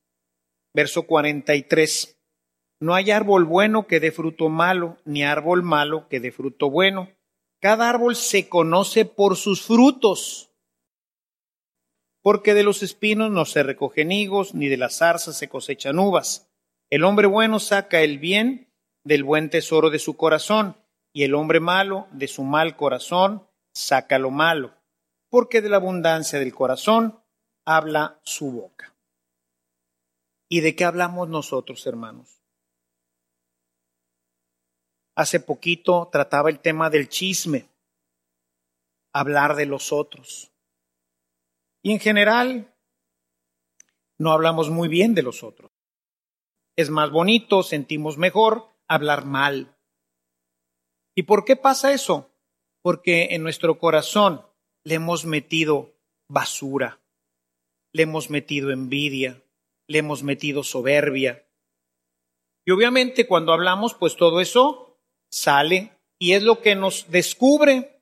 verso 0.73 1.03
43. 1.03 2.16
No 2.79 2.93
hay 2.93 3.09
árbol 3.09 3.45
bueno 3.45 3.87
que 3.87 3.99
dé 3.99 4.11
fruto 4.11 4.49
malo, 4.49 4.97
ni 5.03 5.23
árbol 5.23 5.63
malo 5.63 6.07
que 6.09 6.19
dé 6.19 6.31
fruto 6.31 6.69
bueno. 6.69 7.09
Cada 7.59 7.89
árbol 7.89 8.15
se 8.15 8.47
conoce 8.49 9.05
por 9.05 9.35
sus 9.35 9.63
frutos. 9.63 10.51
Porque 12.21 12.53
de 12.53 12.63
los 12.63 12.83
espinos 12.83 13.31
no 13.31 13.45
se 13.45 13.63
recogen 13.63 14.11
higos, 14.11 14.53
ni 14.53 14.67
de 14.67 14.77
las 14.77 14.97
zarzas 14.97 15.37
se 15.37 15.49
cosechan 15.49 15.97
uvas. 15.97 16.49
El 16.89 17.03
hombre 17.03 17.25
bueno 17.25 17.59
saca 17.59 18.01
el 18.01 18.19
bien 18.19 18.71
del 19.03 19.23
buen 19.23 19.49
tesoro 19.49 19.89
de 19.89 19.99
su 19.99 20.15
corazón, 20.15 20.77
y 21.13 21.23
el 21.23 21.33
hombre 21.33 21.59
malo 21.59 22.07
de 22.11 22.27
su 22.27 22.43
mal 22.43 22.75
corazón 22.75 23.47
saca 23.73 24.19
lo 24.19 24.29
malo. 24.29 24.75
Porque 25.29 25.61
de 25.61 25.69
la 25.69 25.77
abundancia 25.77 26.37
del 26.37 26.53
corazón 26.53 27.19
habla 27.65 28.19
su 28.23 28.51
boca. 28.51 28.95
¿Y 30.47 30.61
de 30.61 30.75
qué 30.75 30.85
hablamos 30.85 31.27
nosotros, 31.27 31.85
hermanos? 31.87 32.36
Hace 35.17 35.39
poquito 35.39 36.09
trataba 36.11 36.51
el 36.51 36.59
tema 36.59 36.91
del 36.91 37.09
chisme, 37.09 37.67
hablar 39.11 39.55
de 39.55 39.65
los 39.65 39.91
otros. 39.91 40.51
Y 41.81 41.91
en 41.91 41.99
general, 41.99 42.71
no 44.19 44.31
hablamos 44.31 44.69
muy 44.69 44.87
bien 44.87 45.15
de 45.15 45.23
los 45.23 45.41
otros. 45.41 45.71
Es 46.75 46.91
más 46.91 47.09
bonito, 47.09 47.63
sentimos 47.63 48.19
mejor 48.19 48.69
hablar 48.87 49.25
mal. 49.25 49.75
¿Y 51.15 51.23
por 51.23 51.45
qué 51.45 51.55
pasa 51.55 51.93
eso? 51.93 52.29
Porque 52.83 53.29
en 53.31 53.41
nuestro 53.41 53.79
corazón 53.79 54.45
le 54.83 54.95
hemos 54.95 55.25
metido 55.25 55.95
basura, 56.29 56.99
le 57.91 58.03
hemos 58.03 58.29
metido 58.29 58.69
envidia, 58.69 59.41
le 59.87 59.97
hemos 59.97 60.21
metido 60.21 60.61
soberbia. 60.61 61.43
Y 62.67 62.71
obviamente 62.71 63.25
cuando 63.25 63.51
hablamos, 63.51 63.95
pues 63.95 64.15
todo 64.15 64.41
eso 64.41 64.86
sale 65.31 65.91
y 66.19 66.33
es 66.33 66.43
lo 66.43 66.61
que 66.61 66.75
nos 66.75 67.09
descubre. 67.09 68.01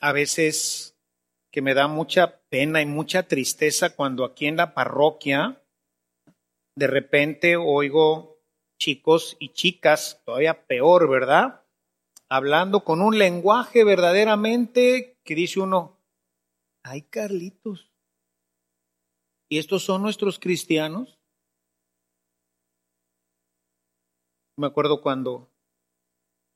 A 0.00 0.12
veces 0.12 0.96
que 1.50 1.62
me 1.62 1.74
da 1.74 1.88
mucha 1.88 2.40
pena 2.48 2.82
y 2.82 2.86
mucha 2.86 3.28
tristeza 3.28 3.94
cuando 3.94 4.24
aquí 4.24 4.46
en 4.46 4.56
la 4.56 4.74
parroquia 4.74 5.60
de 6.76 6.86
repente 6.86 7.56
oigo 7.56 8.40
chicos 8.78 9.36
y 9.38 9.52
chicas, 9.52 10.22
todavía 10.24 10.66
peor, 10.66 11.08
¿verdad? 11.08 11.62
Hablando 12.28 12.84
con 12.84 13.00
un 13.00 13.18
lenguaje 13.18 13.84
verdaderamente 13.84 15.18
que 15.24 15.34
dice 15.34 15.60
uno, 15.60 16.00
ay 16.82 17.02
Carlitos, 17.02 17.90
¿y 19.48 19.58
estos 19.58 19.84
son 19.84 20.02
nuestros 20.02 20.38
cristianos? 20.38 21.13
Me 24.56 24.66
acuerdo 24.66 25.00
cuando 25.00 25.50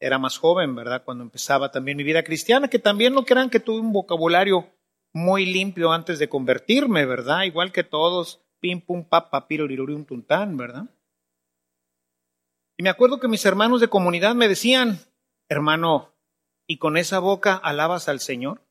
era 0.00 0.18
más 0.18 0.38
joven, 0.38 0.74
¿verdad? 0.74 1.04
Cuando 1.04 1.24
empezaba 1.24 1.70
también 1.70 1.96
mi 1.96 2.04
vida 2.04 2.22
cristiana, 2.22 2.68
que 2.68 2.78
también 2.78 3.14
no 3.14 3.24
crean 3.24 3.50
que 3.50 3.60
tuve 3.60 3.80
un 3.80 3.92
vocabulario 3.92 4.70
muy 5.12 5.46
limpio 5.46 5.92
antes 5.92 6.18
de 6.18 6.28
convertirme, 6.28 7.06
¿verdad? 7.06 7.42
Igual 7.42 7.72
que 7.72 7.82
todos, 7.82 8.40
pim, 8.60 8.80
pum, 8.80 9.04
papa, 9.04 9.46
un 9.48 10.04
tuntán, 10.04 10.56
¿verdad? 10.56 10.88
Y 12.76 12.84
me 12.84 12.90
acuerdo 12.90 13.18
que 13.18 13.26
mis 13.26 13.44
hermanos 13.44 13.80
de 13.80 13.88
comunidad 13.88 14.36
me 14.36 14.46
decían, 14.46 15.00
hermano, 15.48 16.14
¿y 16.68 16.78
con 16.78 16.96
esa 16.96 17.18
boca 17.18 17.56
alabas 17.56 18.08
al 18.08 18.20
Señor? 18.20 18.62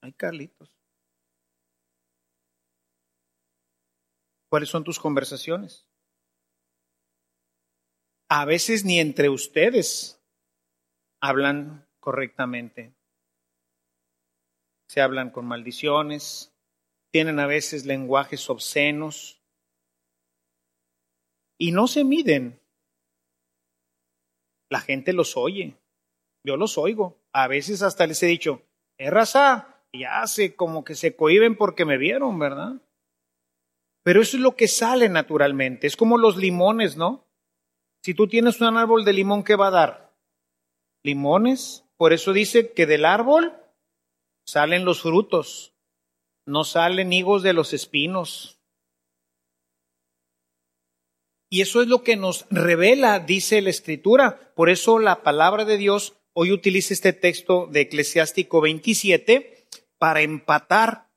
Ay, 0.00 0.12
Carlitos. 0.12 0.70
¿Cuáles 4.48 4.68
son 4.68 4.84
tus 4.84 5.00
conversaciones? 5.00 5.88
A 8.36 8.44
veces 8.46 8.84
ni 8.84 8.98
entre 8.98 9.28
ustedes 9.28 10.20
hablan 11.20 11.86
correctamente. 12.00 12.92
Se 14.88 15.00
hablan 15.00 15.30
con 15.30 15.46
maldiciones, 15.46 16.52
tienen 17.12 17.38
a 17.38 17.46
veces 17.46 17.86
lenguajes 17.86 18.50
obscenos 18.50 19.40
y 21.58 21.70
no 21.70 21.86
se 21.86 22.02
miden. 22.02 22.60
La 24.68 24.80
gente 24.80 25.12
los 25.12 25.36
oye, 25.36 25.76
yo 26.44 26.56
los 26.56 26.76
oigo. 26.76 27.16
A 27.32 27.46
veces 27.46 27.82
hasta 27.82 28.04
les 28.08 28.20
he 28.24 28.26
dicho, 28.26 28.62
es 28.98 29.12
raza, 29.12 29.80
y 29.92 30.02
hace 30.02 30.56
como 30.56 30.82
que 30.82 30.96
se 30.96 31.14
cohiben 31.14 31.56
porque 31.56 31.84
me 31.84 31.98
vieron, 31.98 32.36
¿verdad? 32.40 32.82
Pero 34.02 34.20
eso 34.20 34.36
es 34.36 34.42
lo 34.42 34.56
que 34.56 34.66
sale 34.66 35.08
naturalmente, 35.08 35.86
es 35.86 35.96
como 35.96 36.18
los 36.18 36.36
limones, 36.36 36.96
¿no? 36.96 37.23
Si 38.04 38.14
tú 38.14 38.28
tienes 38.28 38.60
un 38.60 38.76
árbol 38.76 39.04
de 39.04 39.14
limón, 39.14 39.44
¿qué 39.44 39.56
va 39.56 39.68
a 39.68 39.70
dar? 39.70 40.14
Limones. 41.02 41.84
Por 41.96 42.12
eso 42.12 42.32
dice 42.32 42.72
que 42.72 42.86
del 42.86 43.04
árbol 43.04 43.54
salen 44.44 44.84
los 44.84 45.00
frutos 45.00 45.74
no 46.46 46.64
salen 46.64 47.12
higos 47.12 47.42
de 47.42 47.52
los 47.52 47.72
espinos. 47.72 48.60
Y 51.50 51.60
eso 51.60 51.82
es 51.82 51.88
lo 51.88 52.02
que 52.02 52.16
nos 52.16 52.46
revela, 52.50 53.20
dice 53.20 53.62
la 53.62 53.70
Escritura. 53.70 54.52
Por 54.54 54.70
eso 54.70 54.98
la 54.98 55.22
palabra 55.22 55.64
de 55.64 55.76
Dios 55.76 56.14
hoy 56.32 56.52
utiliza 56.52 56.94
este 56.94 57.12
texto 57.12 57.68
de 57.70 57.82
Eclesiástico 57.82 58.60
27 58.60 59.66
para 59.98 60.22
empatar. 60.22 61.08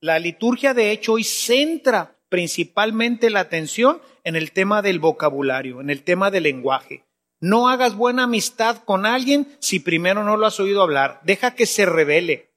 La 0.00 0.18
liturgia, 0.18 0.74
de 0.74 0.90
hecho, 0.90 1.14
hoy 1.14 1.24
centra 1.24 2.18
principalmente 2.32 3.28
la 3.28 3.40
atención 3.40 4.00
en 4.24 4.36
el 4.36 4.52
tema 4.52 4.80
del 4.80 5.00
vocabulario, 5.00 5.82
en 5.82 5.90
el 5.90 6.02
tema 6.02 6.30
del 6.30 6.44
lenguaje. 6.44 7.04
No 7.40 7.68
hagas 7.68 7.94
buena 7.94 8.22
amistad 8.22 8.78
con 8.86 9.04
alguien 9.04 9.54
si 9.60 9.80
primero 9.80 10.24
no 10.24 10.38
lo 10.38 10.46
has 10.46 10.58
oído 10.58 10.80
hablar. 10.80 11.20
Deja 11.24 11.54
que 11.54 11.66
se 11.66 11.84
revele. 11.84 12.50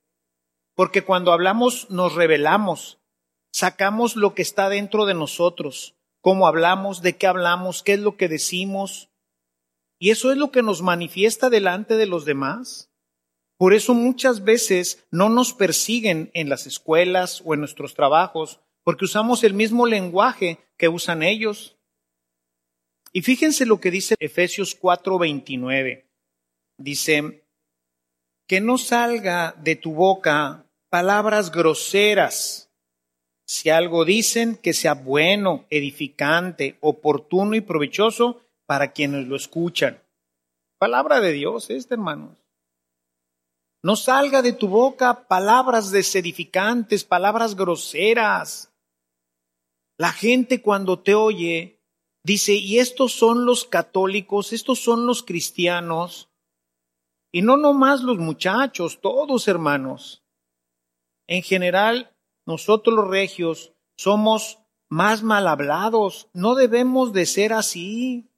Porque 0.75 1.03
cuando 1.03 1.33
hablamos 1.33 1.89
nos 1.89 2.15
revelamos, 2.15 2.99
sacamos 3.51 4.15
lo 4.15 4.33
que 4.33 4.43
está 4.43 4.69
dentro 4.69 5.05
de 5.05 5.13
nosotros, 5.13 5.97
cómo 6.21 6.47
hablamos, 6.47 7.01
de 7.01 7.17
qué 7.17 7.27
hablamos, 7.27 7.83
qué 7.83 7.95
es 7.95 7.99
lo 7.99 8.15
que 8.15 8.29
decimos. 8.29 9.09
Y 9.99 10.11
eso 10.11 10.31
es 10.31 10.37
lo 10.37 10.51
que 10.51 10.61
nos 10.61 10.83
manifiesta 10.83 11.49
delante 11.49 11.97
de 11.97 12.05
los 12.05 12.23
demás. 12.23 12.93
Por 13.57 13.73
eso 13.73 13.93
muchas 13.93 14.45
veces 14.45 15.05
no 15.11 15.27
nos 15.27 15.53
persiguen 15.53 16.31
en 16.33 16.47
las 16.47 16.65
escuelas 16.65 17.41
o 17.43 17.53
en 17.53 17.59
nuestros 17.59 17.93
trabajos, 17.93 18.61
porque 18.85 19.03
usamos 19.03 19.43
el 19.43 19.53
mismo 19.53 19.85
lenguaje 19.87 20.59
que 20.77 20.87
usan 20.87 21.23
ellos. 21.23 21.75
Y 23.11 23.23
fíjense 23.23 23.65
lo 23.65 23.81
que 23.81 23.91
dice 23.91 24.15
Efesios 24.19 24.79
4:29. 24.79 26.05
Dice, 26.77 27.45
que 28.47 28.61
no 28.61 28.77
salga 28.77 29.55
de 29.57 29.75
tu 29.75 29.93
boca 29.93 30.65
palabras 30.89 31.51
groseras. 31.51 32.69
Si 33.47 33.69
algo 33.69 34.05
dicen, 34.05 34.55
que 34.55 34.73
sea 34.73 34.93
bueno, 34.93 35.65
edificante, 35.69 36.77
oportuno 36.81 37.55
y 37.55 37.61
provechoso 37.61 38.41
para 38.65 38.91
quienes 38.91 39.27
lo 39.27 39.35
escuchan. 39.35 40.01
Palabra 40.77 41.21
de 41.21 41.31
Dios, 41.31 41.69
este 41.69 41.95
hermanos. 41.95 42.37
No 43.83 43.95
salga 43.95 44.41
de 44.41 44.53
tu 44.53 44.67
boca 44.67 45.27
palabras 45.27 45.91
desedificantes, 45.91 47.03
palabras 47.03 47.55
groseras. 47.55 48.74
La 49.97 50.11
gente 50.11 50.61
cuando 50.61 50.99
te 50.99 51.15
oye 51.15 51.81
dice, 52.23 52.53
y 52.53 52.79
estos 52.79 53.13
son 53.13 53.45
los 53.45 53.65
católicos, 53.65 54.51
estos 54.51 54.79
son 54.79 55.05
los 55.05 55.23
cristianos, 55.23 56.29
y 57.35 57.41
no 57.41 57.57
nomás 57.57 58.01
los 58.01 58.17
muchachos, 58.17 59.01
todos 59.01 59.49
hermanos. 59.49 60.23
En 61.27 61.43
general, 61.43 62.15
nosotros 62.45 62.95
los 62.95 63.09
regios 63.09 63.73
somos 63.97 64.59
más 64.89 65.21
mal 65.21 65.47
hablados. 65.49 66.29
No 66.31 66.55
debemos 66.55 67.11
de 67.11 67.25
ser 67.25 67.51
así. 67.51 68.31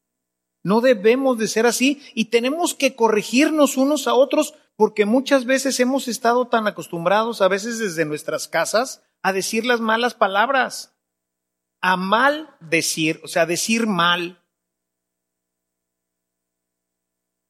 No 0.63 0.82
debemos 0.82 1.38
de 1.38 1.48
ser 1.48 1.67
así 1.67 2.02
y 2.15 2.26
tenemos 2.26 2.74
que 2.74 2.96
corregirnos 2.96 3.78
unos 3.78 4.08
a 4.08 4.15
otros 4.15 4.56
porque 4.76 5.06
muchas 5.06 5.46
veces 5.46 5.80
hemos 5.80 6.08
estado 6.08 6.48
tan 6.48 6.65
acostumbrados, 6.65 7.41
a 7.41 7.48
veces 7.48 7.78
desde 7.78 8.04
nuestras 8.04 8.48
casas, 8.48 9.04
a 9.22 9.32
decir 9.32 9.63
las 9.63 9.80
malas 9.80 10.15
palabras. 10.15 10.96
A 11.81 11.95
mal 11.95 12.55
decir, 12.59 13.19
o 13.23 13.27
sea, 13.27 13.45
decir 13.45 13.87
mal. 13.87 14.43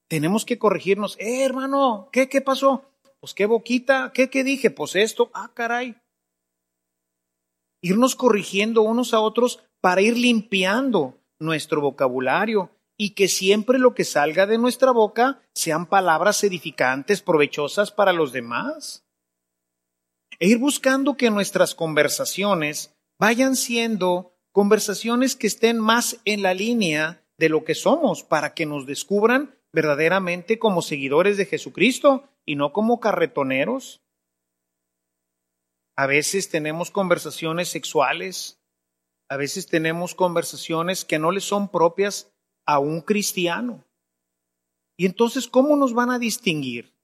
Tenemos 0.10 0.46
que 0.46 0.58
corregirnos. 0.58 1.18
Eh, 1.20 1.44
hermano, 1.44 2.10
¿qué, 2.12 2.30
qué 2.30 2.42
pasó? 2.42 2.86
Pues 3.20 3.34
qué 3.34 3.46
boquita, 3.46 4.12
¿qué, 4.14 4.30
qué 4.30 4.44
dije? 4.44 4.72
Pues 4.72 4.96
esto, 4.96 5.32
ah, 5.34 5.52
caray. 5.54 5.96
Irnos 7.82 8.16
corrigiendo 8.16 8.82
unos 8.82 9.14
a 9.14 9.20
otros 9.20 9.64
para 9.82 10.02
ir 10.02 10.18
limpiando 10.18 11.20
nuestro 11.40 11.82
vocabulario 11.82 12.72
y 12.98 13.12
que 13.12 13.28
siempre 13.28 13.78
lo 13.78 13.94
que 13.94 14.04
salga 14.04 14.48
de 14.48 14.58
nuestra 14.58 14.92
boca 14.92 15.42
sean 15.54 15.86
palabras 15.86 16.44
edificantes, 16.44 17.22
provechosas 17.22 17.92
para 17.92 18.14
los 18.14 18.32
demás. 18.32 19.06
E 20.40 20.48
ir 20.48 20.58
buscando 20.58 21.16
que 21.16 21.30
nuestras 21.30 21.76
conversaciones 21.76 22.97
vayan 23.20 23.56
siendo 23.56 24.38
conversaciones 24.52 25.36
que 25.36 25.48
estén 25.48 25.80
más 25.80 26.20
en 26.26 26.42
la 26.42 26.54
línea 26.54 27.24
de 27.38 27.50
lo 27.50 27.64
que 27.64 27.76
somos, 27.76 28.24
para 28.24 28.54
que 28.54 28.66
nos 28.66 28.86
descubran 28.86 29.56
verdaderamente 29.72 30.58
como 30.58 30.82
seguidores 30.82 31.38
de 31.38 31.46
Jesucristo 31.46 32.28
y 32.46 32.56
no 32.56 32.74
como 32.74 33.00
carretoneros. 33.00 34.02
A 35.96 36.08
veces 36.08 36.50
tenemos 36.50 36.90
conversaciones 36.90 37.70
sexuales, 37.70 38.60
a 39.30 39.38
veces 39.38 39.68
tenemos 39.68 40.16
conversaciones 40.16 41.06
que 41.06 41.20
no 41.20 41.32
le 41.32 41.42
son 41.42 41.70
propias 41.70 42.32
a 42.66 42.80
un 42.80 43.02
cristiano. 43.02 43.84
Y 44.98 45.06
entonces, 45.06 45.48
¿cómo 45.48 45.76
nos 45.76 45.94
van 45.94 46.10
a 46.10 46.20
distinguir? 46.20 46.96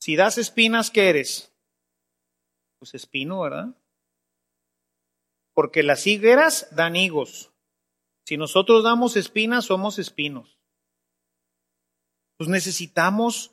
Si 0.00 0.16
das 0.16 0.38
espinas, 0.38 0.90
¿qué 0.90 1.10
eres? 1.10 1.52
Pues 2.78 2.94
espino, 2.94 3.40
¿verdad? 3.42 3.79
Porque 5.54 5.82
las 5.82 6.06
higueras 6.06 6.68
dan 6.70 6.96
higos. 6.96 7.52
Si 8.24 8.36
nosotros 8.36 8.84
damos 8.84 9.16
espinas, 9.16 9.64
somos 9.64 9.98
espinos. 9.98 10.58
Pues 12.36 12.48
necesitamos 12.48 13.52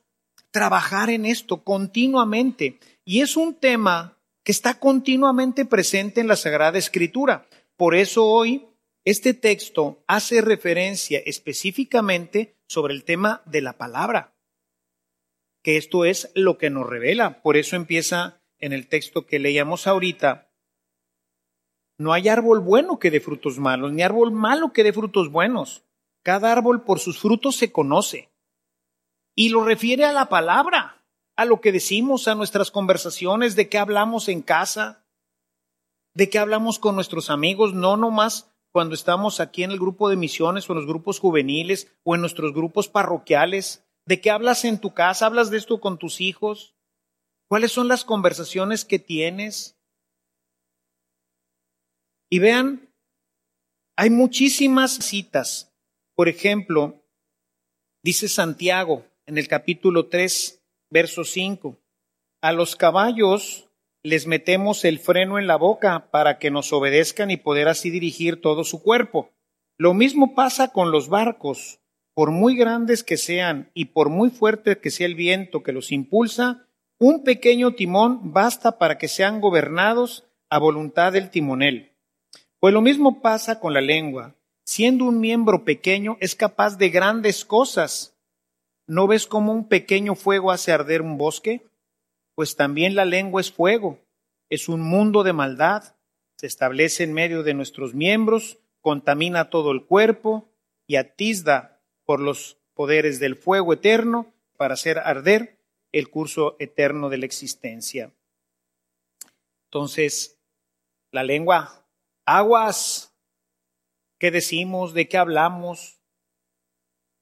trabajar 0.51 1.09
en 1.09 1.25
esto 1.25 1.63
continuamente. 1.63 2.79
Y 3.03 3.21
es 3.21 3.35
un 3.37 3.55
tema 3.55 4.17
que 4.43 4.51
está 4.51 4.79
continuamente 4.79 5.65
presente 5.65 6.21
en 6.21 6.27
la 6.27 6.35
Sagrada 6.35 6.77
Escritura. 6.77 7.47
Por 7.75 7.95
eso 7.95 8.25
hoy 8.25 8.67
este 9.03 9.33
texto 9.33 10.03
hace 10.07 10.41
referencia 10.41 11.19
específicamente 11.25 12.57
sobre 12.67 12.93
el 12.93 13.03
tema 13.03 13.41
de 13.45 13.61
la 13.61 13.77
palabra. 13.77 14.33
que 15.63 15.75
esto 15.75 16.05
es 16.05 16.31
lo 16.33 16.57
que 16.57 16.69
nos 16.69 16.87
revela. 16.87 17.41
Por 17.41 17.57
eso 17.57 17.75
empieza 17.75 18.41
en 18.57 18.71
el 18.71 18.87
texto 18.87 19.25
que 19.25 19.37
leíamos 19.37 19.85
ahorita. 19.85 20.46
No 21.97 22.13
hay 22.13 22.29
árbol 22.29 22.59
bueno 22.59 22.99
que 22.99 23.11
dé 23.11 23.19
frutos 23.19 23.57
malos, 23.57 23.91
ni 23.91 24.03
árbol 24.03 24.31
malo 24.31 24.71
que 24.71 24.83
dé 24.83 24.93
frutos 24.93 25.31
buenos. 25.31 25.83
Cada 26.23 26.51
árbol 26.51 26.83
por 26.83 26.99
sus 26.99 27.19
frutos 27.19 27.55
se 27.55 27.71
conoce. 27.71 28.29
Y 29.35 29.49
lo 29.49 29.63
refiere 29.63 30.05
a 30.05 30.13
la 30.13 30.29
palabra, 30.29 31.03
a 31.35 31.45
lo 31.45 31.61
que 31.61 31.71
decimos, 31.71 32.27
a 32.27 32.35
nuestras 32.35 32.71
conversaciones, 32.71 33.55
de 33.55 33.69
qué 33.69 33.77
hablamos 33.77 34.27
en 34.29 34.41
casa, 34.41 35.05
de 36.13 36.29
qué 36.29 36.39
hablamos 36.39 36.79
con 36.79 36.95
nuestros 36.95 37.29
amigos, 37.29 37.73
no 37.73 37.97
nomás 37.97 38.51
cuando 38.71 38.95
estamos 38.95 39.39
aquí 39.39 39.63
en 39.63 39.71
el 39.71 39.79
grupo 39.79 40.09
de 40.09 40.15
misiones 40.15 40.69
o 40.69 40.73
en 40.73 40.79
los 40.79 40.87
grupos 40.87 41.19
juveniles 41.19 41.95
o 42.03 42.15
en 42.15 42.21
nuestros 42.21 42.53
grupos 42.53 42.87
parroquiales, 42.87 43.85
de 44.05 44.21
qué 44.21 44.31
hablas 44.31 44.65
en 44.65 44.79
tu 44.79 44.93
casa, 44.93 45.25
hablas 45.25 45.49
de 45.49 45.57
esto 45.57 45.79
con 45.79 45.97
tus 45.97 46.21
hijos, 46.21 46.75
cuáles 47.47 47.71
son 47.71 47.87
las 47.87 48.05
conversaciones 48.05 48.85
que 48.85 48.99
tienes. 48.99 49.76
Y 52.29 52.39
vean, 52.39 52.89
hay 53.95 54.09
muchísimas 54.09 54.93
citas. 54.93 55.73
Por 56.15 56.27
ejemplo, 56.27 57.03
dice 58.03 58.27
Santiago, 58.27 59.05
en 59.25 59.37
el 59.37 59.47
capítulo 59.47 60.07
3, 60.07 60.61
verso 60.89 61.23
5. 61.23 61.77
A 62.41 62.51
los 62.51 62.75
caballos 62.75 63.69
les 64.03 64.27
metemos 64.27 64.85
el 64.85 64.99
freno 64.99 65.39
en 65.39 65.47
la 65.47 65.55
boca 65.55 66.09
para 66.11 66.37
que 66.37 66.51
nos 66.51 66.71
obedezcan 66.73 67.31
y 67.31 67.37
poder 67.37 67.67
así 67.67 67.89
dirigir 67.89 68.41
todo 68.41 68.63
su 68.63 68.81
cuerpo. 68.81 69.31
Lo 69.77 69.93
mismo 69.93 70.35
pasa 70.35 70.71
con 70.71 70.91
los 70.91 71.09
barcos. 71.09 71.79
Por 72.13 72.31
muy 72.31 72.55
grandes 72.57 73.03
que 73.03 73.15
sean 73.15 73.69
y 73.73 73.85
por 73.85 74.09
muy 74.09 74.31
fuerte 74.31 74.79
que 74.79 74.91
sea 74.91 75.05
el 75.05 75.15
viento 75.15 75.61
que 75.61 75.71
los 75.71 75.91
impulsa, 75.91 76.67
un 76.99 77.23
pequeño 77.23 77.75
timón 77.75 78.33
basta 78.33 78.79
para 78.79 78.97
que 78.97 79.07
sean 79.07 79.39
gobernados 79.39 80.25
a 80.49 80.57
voluntad 80.57 81.13
del 81.13 81.29
timonel. 81.29 81.96
Pues 82.59 82.73
lo 82.73 82.81
mismo 82.81 83.21
pasa 83.21 83.59
con 83.59 83.73
la 83.73 83.81
lengua. 83.81 84.35
Siendo 84.63 85.05
un 85.05 85.19
miembro 85.19 85.63
pequeño, 85.63 86.17
es 86.19 86.35
capaz 86.35 86.77
de 86.77 86.89
grandes 86.89 87.45
cosas 87.45 88.17
¿No 88.89 89.05
ves 89.05 89.27
cómo 89.27 89.51
un 89.51 89.67
pequeño 89.67 90.15
fuego 90.15 90.49
hace 90.49 90.71
arder 90.71 91.01
un 91.01 91.17
bosque? 91.17 91.61
Pues 92.35 92.55
también 92.55 92.95
la 92.95 93.03
lengua 93.03 93.41
es 93.41 93.51
fuego, 93.51 93.99
es 94.49 94.69
un 94.69 94.79
mundo 94.79 95.23
de 95.23 95.33
maldad, 95.33 95.95
se 96.37 96.47
establece 96.47 97.03
en 97.03 97.11
medio 97.11 97.43
de 97.43 97.53
nuestros 97.53 97.93
miembros, 97.93 98.59
contamina 98.79 99.49
todo 99.49 99.71
el 99.71 99.85
cuerpo 99.85 100.47
y 100.85 100.95
atisda 100.95 101.81
por 102.05 102.21
los 102.21 102.59
poderes 102.73 103.19
del 103.19 103.35
fuego 103.35 103.73
eterno 103.73 104.33
para 104.55 104.75
hacer 104.75 104.99
arder 104.99 105.59
el 105.91 106.09
curso 106.09 106.55
eterno 106.57 107.09
de 107.09 107.17
la 107.17 107.25
existencia. 107.25 108.13
Entonces, 109.65 110.39
la 111.11 111.25
lengua, 111.25 111.85
aguas, 112.27 113.15
¿qué 114.19 114.29
decimos? 114.29 114.93
¿De 114.93 115.07
qué 115.07 115.17
hablamos? 115.17 115.99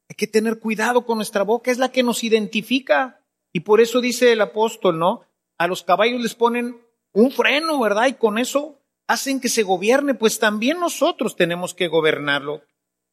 Hay 0.09 0.15
que 0.15 0.27
tener 0.27 0.59
cuidado 0.59 1.05
con 1.05 1.17
nuestra 1.17 1.43
boca, 1.43 1.71
es 1.71 1.77
la 1.77 1.91
que 1.91 2.03
nos 2.03 2.23
identifica. 2.23 3.21
Y 3.53 3.61
por 3.61 3.79
eso 3.79 4.01
dice 4.01 4.33
el 4.33 4.41
apóstol, 4.41 4.99
¿no? 4.99 5.21
A 5.57 5.67
los 5.67 5.83
caballos 5.83 6.21
les 6.21 6.35
ponen 6.35 6.81
un 7.13 7.31
freno, 7.31 7.79
¿verdad? 7.79 8.07
Y 8.07 8.13
con 8.13 8.37
eso 8.37 8.81
hacen 9.07 9.39
que 9.39 9.47
se 9.49 9.63
gobierne, 9.63 10.15
pues 10.15 10.39
también 10.39 10.79
nosotros 10.79 11.35
tenemos 11.35 11.73
que 11.73 11.87
gobernarlo. 11.87 12.63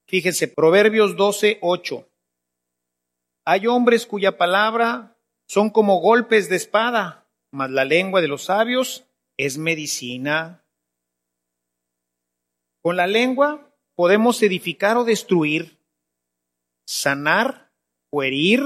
Fíjense, 0.07 0.49
Proverbios 0.49 1.17
12, 1.17 1.59
8. 1.61 2.09
Hay 3.45 3.67
hombres 3.67 4.07
cuya 4.07 4.37
palabra 4.37 5.17
son 5.47 5.71
como 5.71 6.01
golpes 6.01 6.49
de 6.49 6.57
espada, 6.57 7.27
mas 7.51 7.71
la 7.71 7.85
lengua 7.85 8.21
de 8.21 8.29
los 8.29 8.45
sabios 8.45 9.05
es 9.37 9.59
medicina. 9.59 10.62
Con 12.83 12.97
la 12.97 13.07
lengua 13.07 13.73
podemos 13.95 14.43
edificar 14.43 14.97
o 14.97 15.05
destruir 15.05 15.79
sanar 16.87 17.73
o 18.11 18.23
herir, 18.23 18.61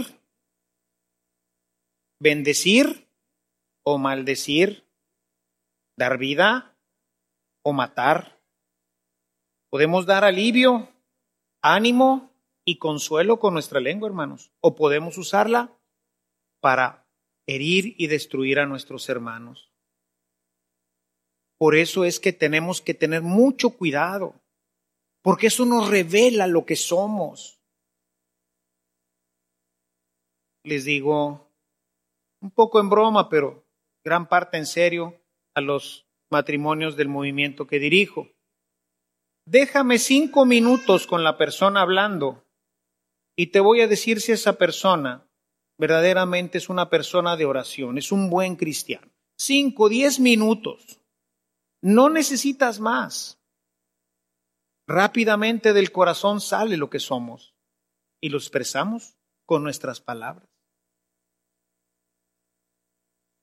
bendecir 2.19 3.09
o 3.85 3.99
maldecir, 3.99 4.85
dar 5.97 6.19
vida 6.19 6.77
o 7.63 7.73
matar. 7.73 8.41
Podemos 9.71 10.07
dar 10.07 10.25
alivio, 10.25 10.89
ánimo 11.63 12.33
y 12.65 12.79
consuelo 12.79 13.39
con 13.39 13.55
nuestra 13.55 13.81
lengua, 13.81 14.09
hermanos, 14.09 14.51
o 14.61 14.75
podemos 14.75 15.19
usarla 15.19 15.73
para 16.61 17.07
herir 17.47 17.95
y 17.97 18.09
destruir 18.09 18.59
a 18.59 18.67
nuestros 18.67 19.09
hermanos. 19.09 19.73
Por 21.59 21.75
eso 21.75 22.05
es 22.05 22.21
que 22.21 22.33
tenemos 22.33 22.81
que 22.81 22.95
tener 22.95 23.23
mucho 23.23 23.71
cuidado, 23.71 24.35
porque 25.23 25.49
eso 25.49 25.65
nos 25.65 25.89
revela 25.89 26.47
lo 26.47 26.67
que 26.67 26.77
somos. 26.77 27.57
les 30.67 30.85
digo, 30.85 31.49
un 32.43 32.51
poco 32.51 32.81
en 32.81 32.91
broma, 32.91 33.29
pero 33.29 33.65
gran 34.05 34.29
parte 34.29 34.59
en 34.59 34.67
serio, 34.67 35.23
a 35.55 35.61
los 35.61 36.07
matrimonios 36.29 36.97
del 36.97 37.09
movimiento 37.09 37.67
que 37.69 37.79
dirijo. 37.79 38.29
Déjame 39.47 39.99
cinco 39.99 40.45
minutos 40.45 41.07
con 41.07 41.23
la 41.23 41.39
persona 41.39 41.83
hablando 41.83 42.45
y 43.37 43.47
te 43.47 43.61
voy 43.61 43.81
a 43.81 43.87
decir 43.87 44.21
si 44.21 44.33
esa 44.33 44.59
persona 44.59 45.29
verdaderamente 45.79 46.59
es 46.59 46.69
una 46.69 46.91
persona 46.91 47.37
de 47.37 47.45
oración, 47.45 47.97
es 47.97 48.11
un 48.11 48.29
buen 48.29 48.57
cristiano. 48.57 49.09
Cinco, 49.39 49.89
diez 49.89 50.19
minutos. 50.19 51.01
No 51.83 52.09
necesitas 52.09 52.81
más. 52.81 53.39
Rápidamente 54.89 55.73
del 55.73 55.93
corazón 55.93 56.41
sale 56.41 56.77
lo 56.77 56.91
que 56.91 57.01
somos 57.01 57.55
y 58.21 58.29
lo 58.29 58.39
expresamos 58.39 59.17
con 59.45 59.63
nuestras 59.63 60.01
palabras. 60.01 60.49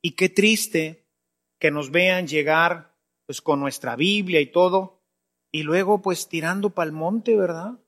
Y 0.01 0.11
qué 0.11 0.29
triste 0.29 1.05
que 1.59 1.71
nos 1.71 1.91
vean 1.91 2.27
llegar 2.27 2.93
pues 3.25 3.41
con 3.41 3.59
nuestra 3.59 3.95
Biblia 3.95 4.41
y 4.41 4.51
todo, 4.51 5.01
y 5.49 5.63
luego 5.63 6.01
pues 6.01 6.27
tirando 6.27 6.71
pa'l 6.71 6.91
monte, 6.91 7.37
¿verdad? 7.37 7.79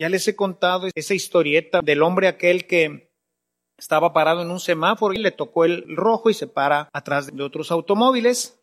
Ya 0.00 0.08
les 0.08 0.26
he 0.26 0.34
contado 0.34 0.88
esa 0.94 1.14
historieta 1.14 1.80
del 1.80 2.02
hombre 2.02 2.28
aquel 2.28 2.66
que 2.66 3.12
estaba 3.76 4.12
parado 4.12 4.42
en 4.42 4.50
un 4.50 4.58
semáforo 4.58 5.14
y 5.14 5.18
le 5.18 5.30
tocó 5.30 5.64
el 5.64 5.96
rojo 5.96 6.30
y 6.30 6.34
se 6.34 6.48
para 6.48 6.88
atrás 6.92 7.34
de 7.34 7.42
otros 7.42 7.70
automóviles. 7.70 8.57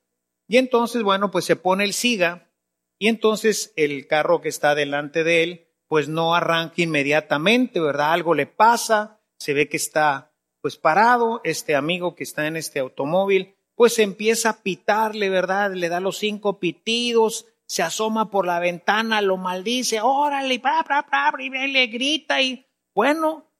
Y 0.47 0.58
entonces, 0.58 1.03
bueno, 1.03 1.31
pues 1.31 1.45
se 1.45 1.55
pone 1.55 1.84
el 1.84 1.93
siga 1.93 2.51
y 2.97 3.08
entonces 3.08 3.73
el 3.75 4.08
carro 4.08 4.41
que 4.41 4.49
está 4.49 4.75
delante 4.75 5.23
de 5.23 5.43
él, 5.43 5.67
pues 5.88 6.08
no 6.08 6.36
arranca 6.36 6.81
inmediatamente, 6.81 7.79
¿verdad? 7.79 8.13
Algo 8.13 8.34
le 8.34 8.47
pasa, 8.47 9.21
se 9.38 9.53
ve 9.53 9.67
que 9.69 9.77
está 9.77 10.31
pues 10.62 10.77
parado, 10.77 11.41
este 11.43 11.75
amigo 11.75 12.15
que 12.15 12.23
está 12.23 12.47
en 12.47 12.55
este 12.55 12.79
automóvil, 12.79 13.55
pues 13.75 13.99
empieza 13.99 14.49
a 14.49 14.63
pitarle, 14.63 15.29
¿verdad? 15.29 15.73
Le 15.73 15.89
da 15.89 15.99
los 15.99 16.17
cinco 16.17 16.60
pitidos, 16.60 17.45
se 17.67 17.84
asoma 17.84 18.31
por 18.31 18.47
la 18.47 18.60
ventana, 18.60 19.21
lo 19.21 19.38
maldice, 19.38 20.01
órale, 20.01 20.62
y 21.39 21.49
le 21.49 21.88
grita 21.88 22.41
y 22.41 22.65
bueno, 22.95 23.51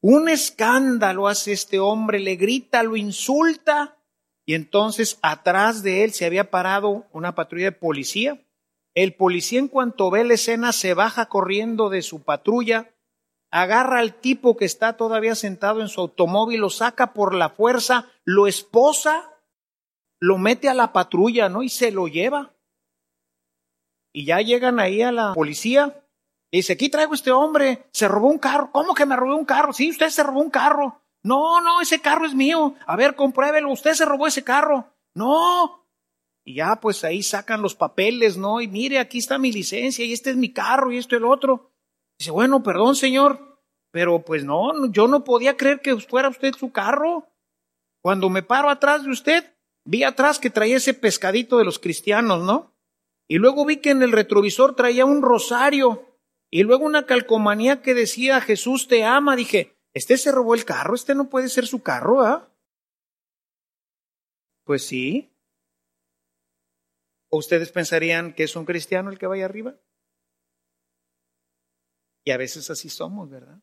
un 0.00 0.28
escándalo 0.28 1.28
hace 1.28 1.52
este 1.52 1.78
hombre, 1.78 2.18
le 2.18 2.36
grita, 2.36 2.82
lo 2.82 2.96
insulta 2.96 4.01
y 4.44 4.54
entonces 4.54 5.18
atrás 5.22 5.82
de 5.82 6.04
él 6.04 6.12
se 6.12 6.26
había 6.26 6.50
parado 6.50 7.06
una 7.12 7.34
patrulla 7.34 7.66
de 7.66 7.72
policía. 7.72 8.44
El 8.94 9.14
policía 9.14 9.58
en 9.58 9.68
cuanto 9.68 10.10
ve 10.10 10.24
la 10.24 10.34
escena 10.34 10.72
se 10.72 10.94
baja 10.94 11.26
corriendo 11.26 11.88
de 11.88 12.02
su 12.02 12.22
patrulla, 12.22 12.94
agarra 13.50 14.00
al 14.00 14.14
tipo 14.14 14.56
que 14.56 14.64
está 14.64 14.96
todavía 14.96 15.34
sentado 15.34 15.80
en 15.80 15.88
su 15.88 16.00
automóvil, 16.00 16.60
lo 16.60 16.70
saca 16.70 17.12
por 17.12 17.34
la 17.34 17.50
fuerza, 17.50 18.10
lo 18.24 18.46
esposa, 18.46 19.30
lo 20.20 20.38
mete 20.38 20.68
a 20.68 20.74
la 20.74 20.92
patrulla, 20.92 21.48
¿no? 21.48 21.62
Y 21.62 21.68
se 21.68 21.90
lo 21.90 22.08
lleva. 22.08 22.54
Y 24.12 24.26
ya 24.26 24.40
llegan 24.40 24.78
ahí 24.78 25.02
a 25.02 25.12
la 25.12 25.32
policía 25.34 26.02
y 26.50 26.58
dice, 26.58 26.74
aquí 26.74 26.90
traigo 26.90 27.14
este 27.14 27.30
hombre, 27.30 27.86
se 27.92 28.08
robó 28.08 28.28
un 28.28 28.38
carro. 28.38 28.70
¿Cómo 28.72 28.94
que 28.94 29.06
me 29.06 29.16
robó 29.16 29.36
un 29.36 29.46
carro? 29.46 29.72
Sí, 29.72 29.88
usted 29.88 30.10
se 30.10 30.22
robó 30.22 30.40
un 30.40 30.50
carro. 30.50 31.01
No, 31.22 31.60
no, 31.60 31.80
ese 31.80 32.00
carro 32.00 32.26
es 32.26 32.34
mío. 32.34 32.74
A 32.86 32.96
ver, 32.96 33.14
compruébelo, 33.14 33.70
usted 33.70 33.92
se 33.94 34.04
robó 34.04 34.26
ese 34.26 34.42
carro. 34.42 34.92
No. 35.14 35.86
Y 36.44 36.54
ya 36.54 36.76
pues 36.76 37.04
ahí 37.04 37.22
sacan 37.22 37.62
los 37.62 37.74
papeles, 37.74 38.36
¿no? 38.36 38.60
Y 38.60 38.68
mire, 38.68 38.98
aquí 38.98 39.18
está 39.18 39.38
mi 39.38 39.52
licencia 39.52 40.04
y 40.04 40.12
este 40.12 40.30
es 40.30 40.36
mi 40.36 40.52
carro 40.52 40.90
y 40.90 40.98
esto 40.98 41.16
el 41.16 41.24
otro. 41.24 41.70
Dice, 42.18 42.32
bueno, 42.32 42.62
perdón, 42.62 42.96
señor, 42.96 43.60
pero 43.92 44.24
pues 44.24 44.44
no, 44.44 44.90
yo 44.90 45.06
no 45.06 45.22
podía 45.22 45.56
creer 45.56 45.80
que 45.80 45.96
fuera 45.98 46.28
usted 46.28 46.54
su 46.54 46.72
carro. 46.72 47.28
Cuando 48.02 48.28
me 48.28 48.42
paro 48.42 48.70
atrás 48.70 49.04
de 49.04 49.10
usted, 49.10 49.54
vi 49.84 50.02
atrás 50.02 50.40
que 50.40 50.50
traía 50.50 50.78
ese 50.78 50.94
pescadito 50.94 51.58
de 51.58 51.64
los 51.64 51.78
cristianos, 51.78 52.42
¿no? 52.42 52.74
Y 53.28 53.38
luego 53.38 53.64
vi 53.64 53.76
que 53.76 53.90
en 53.90 54.02
el 54.02 54.12
retrovisor 54.12 54.74
traía 54.74 55.04
un 55.04 55.22
rosario 55.22 56.18
y 56.50 56.64
luego 56.64 56.84
una 56.84 57.06
calcomanía 57.06 57.80
que 57.80 57.94
decía 57.94 58.40
Jesús 58.40 58.88
te 58.88 59.04
ama. 59.04 59.36
Dije, 59.36 59.76
Este 59.94 60.16
se 60.16 60.32
robó 60.32 60.54
el 60.54 60.64
carro, 60.64 60.94
este 60.94 61.14
no 61.14 61.28
puede 61.28 61.48
ser 61.48 61.66
su 61.66 61.82
carro, 61.82 62.22
¿ah? 62.22 62.48
Pues 64.64 64.86
sí. 64.86 65.30
¿O 67.30 67.38
ustedes 67.38 67.72
pensarían 67.72 68.34
que 68.34 68.44
es 68.44 68.56
un 68.56 68.64
cristiano 68.64 69.10
el 69.10 69.18
que 69.18 69.26
vaya 69.26 69.44
arriba? 69.44 69.74
Y 72.24 72.30
a 72.30 72.36
veces 72.36 72.70
así 72.70 72.88
somos, 72.88 73.30
¿verdad? 73.30 73.60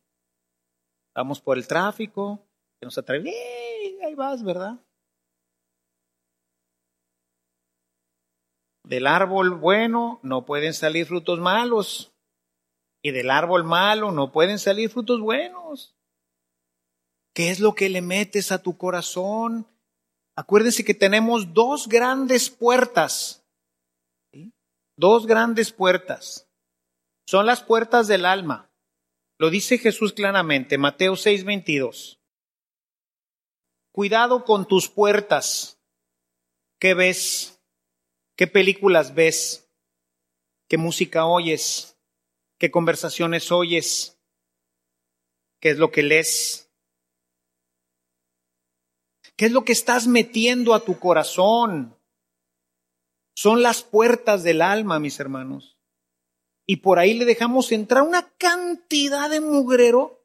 Vamos 1.14 1.40
por 1.40 1.56
el 1.56 1.66
tráfico, 1.66 2.46
que 2.78 2.86
nos 2.86 2.98
atrae, 2.98 3.22
ahí 4.04 4.14
vas, 4.14 4.44
¿verdad? 4.44 4.78
Del 8.84 9.06
árbol 9.06 9.54
bueno 9.54 10.20
no 10.22 10.44
pueden 10.44 10.74
salir 10.74 11.06
frutos 11.06 11.38
malos. 11.38 12.12
Y 13.02 13.12
del 13.12 13.30
árbol 13.30 13.64
malo 13.64 14.10
no 14.10 14.32
pueden 14.32 14.58
salir 14.58 14.90
frutos 14.90 15.20
buenos. 15.20 15.96
¿Qué 17.32 17.50
es 17.50 17.60
lo 17.60 17.74
que 17.74 17.88
le 17.88 18.02
metes 18.02 18.52
a 18.52 18.62
tu 18.62 18.76
corazón? 18.76 19.66
Acuérdense 20.34 20.84
que 20.84 20.94
tenemos 20.94 21.52
dos 21.54 21.88
grandes 21.88 22.50
puertas. 22.50 23.44
Dos 24.96 25.26
grandes 25.26 25.72
puertas. 25.72 26.48
Son 27.26 27.46
las 27.46 27.62
puertas 27.62 28.08
del 28.08 28.24
alma. 28.24 28.70
Lo 29.38 29.50
dice 29.50 29.78
Jesús 29.78 30.12
claramente, 30.12 30.76
Mateo 30.76 31.14
6:22. 31.14 32.18
Cuidado 33.92 34.44
con 34.44 34.66
tus 34.66 34.88
puertas. 34.88 35.78
¿Qué 36.78 36.94
ves? 36.94 37.60
¿Qué 38.36 38.46
películas 38.46 39.14
ves? 39.14 39.68
¿Qué 40.68 40.78
música 40.78 41.26
oyes? 41.26 41.96
¿Qué 42.58 42.70
conversaciones 42.70 43.50
oyes? 43.52 44.18
¿Qué 45.60 45.70
es 45.70 45.78
lo 45.78 45.90
que 45.90 46.02
lees? 46.02 46.69
¿Qué 49.40 49.46
es 49.46 49.52
lo 49.52 49.64
que 49.64 49.72
estás 49.72 50.06
metiendo 50.06 50.74
a 50.74 50.84
tu 50.84 50.98
corazón? 50.98 51.96
Son 53.34 53.62
las 53.62 53.82
puertas 53.82 54.42
del 54.42 54.60
alma, 54.60 54.98
mis 54.98 55.18
hermanos. 55.18 55.78
Y 56.66 56.76
por 56.82 56.98
ahí 56.98 57.14
le 57.14 57.24
dejamos 57.24 57.72
entrar 57.72 58.02
una 58.02 58.28
cantidad 58.36 59.30
de 59.30 59.40
mugrero. 59.40 60.22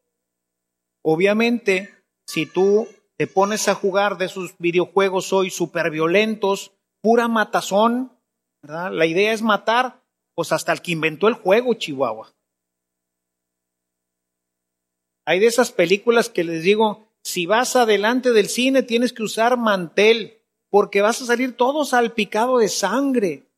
Obviamente, 1.01 1.95
si 2.27 2.45
tú 2.45 2.89
te 3.15 3.25
pones 3.25 3.69
a 3.69 3.73
jugar 3.73 4.17
de 4.17 4.25
esos 4.25 4.57
videojuegos 4.57 5.31
hoy 5.31 5.49
súper 5.49 5.91
violentos, 5.91 6.73
pura 6.99 7.29
matazón, 7.29 8.19
¿verdad? 8.61 8.91
La 8.91 9.05
idea 9.05 9.31
es 9.31 9.41
matar, 9.41 10.03
pues 10.33 10.51
hasta 10.51 10.73
el 10.73 10.81
que 10.81 10.91
inventó 10.91 11.29
el 11.29 11.35
juego, 11.35 11.73
Chihuahua. 11.75 12.35
Hay 15.25 15.39
de 15.39 15.47
esas 15.47 15.71
películas 15.71 16.27
que 16.27 16.43
les 16.43 16.63
digo, 16.63 17.14
si 17.25 17.47
vas 17.47 17.75
adelante 17.75 18.33
del 18.33 18.47
cine 18.49 18.83
tienes 18.83 19.11
que 19.11 19.23
usar 19.23 19.57
mantel, 19.57 20.43
porque 20.69 21.01
vas 21.01 21.23
a 21.23 21.25
salir 21.25 21.57
todo 21.57 21.83
salpicado 21.83 22.59
de 22.59 22.69
sangre. 22.69 23.49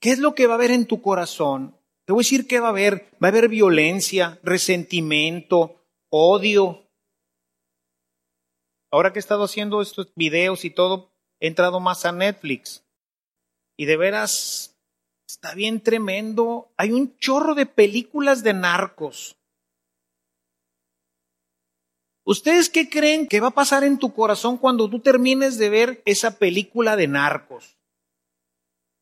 ¿Qué 0.00 0.10
es 0.10 0.18
lo 0.18 0.34
que 0.34 0.48
va 0.48 0.54
a 0.54 0.56
haber 0.56 0.72
en 0.72 0.86
tu 0.86 1.02
corazón? 1.02 1.78
Te 2.04 2.12
voy 2.12 2.22
a 2.22 2.24
decir 2.24 2.48
qué 2.48 2.58
va 2.58 2.66
a 2.66 2.70
haber. 2.70 3.16
Va 3.22 3.28
a 3.28 3.30
haber 3.30 3.48
violencia, 3.48 4.40
resentimiento, 4.42 5.84
odio. 6.08 6.90
Ahora 8.90 9.12
que 9.12 9.20
he 9.20 9.20
estado 9.20 9.44
haciendo 9.44 9.80
estos 9.80 10.12
videos 10.16 10.64
y 10.64 10.70
todo, 10.70 11.12
he 11.38 11.46
entrado 11.46 11.78
más 11.78 12.04
a 12.04 12.10
Netflix. 12.10 12.84
Y 13.76 13.84
de 13.84 13.96
veras, 13.96 14.76
está 15.28 15.54
bien 15.54 15.80
tremendo. 15.80 16.72
Hay 16.76 16.90
un 16.90 17.16
chorro 17.18 17.54
de 17.54 17.66
películas 17.66 18.42
de 18.42 18.54
narcos. 18.54 19.39
¿Ustedes 22.30 22.70
qué 22.70 22.88
creen 22.88 23.26
que 23.26 23.40
va 23.40 23.48
a 23.48 23.50
pasar 23.50 23.82
en 23.82 23.98
tu 23.98 24.14
corazón 24.14 24.56
cuando 24.56 24.88
tú 24.88 25.00
termines 25.00 25.58
de 25.58 25.68
ver 25.68 26.00
esa 26.06 26.38
película 26.38 26.94
de 26.94 27.08
narcos? 27.08 27.76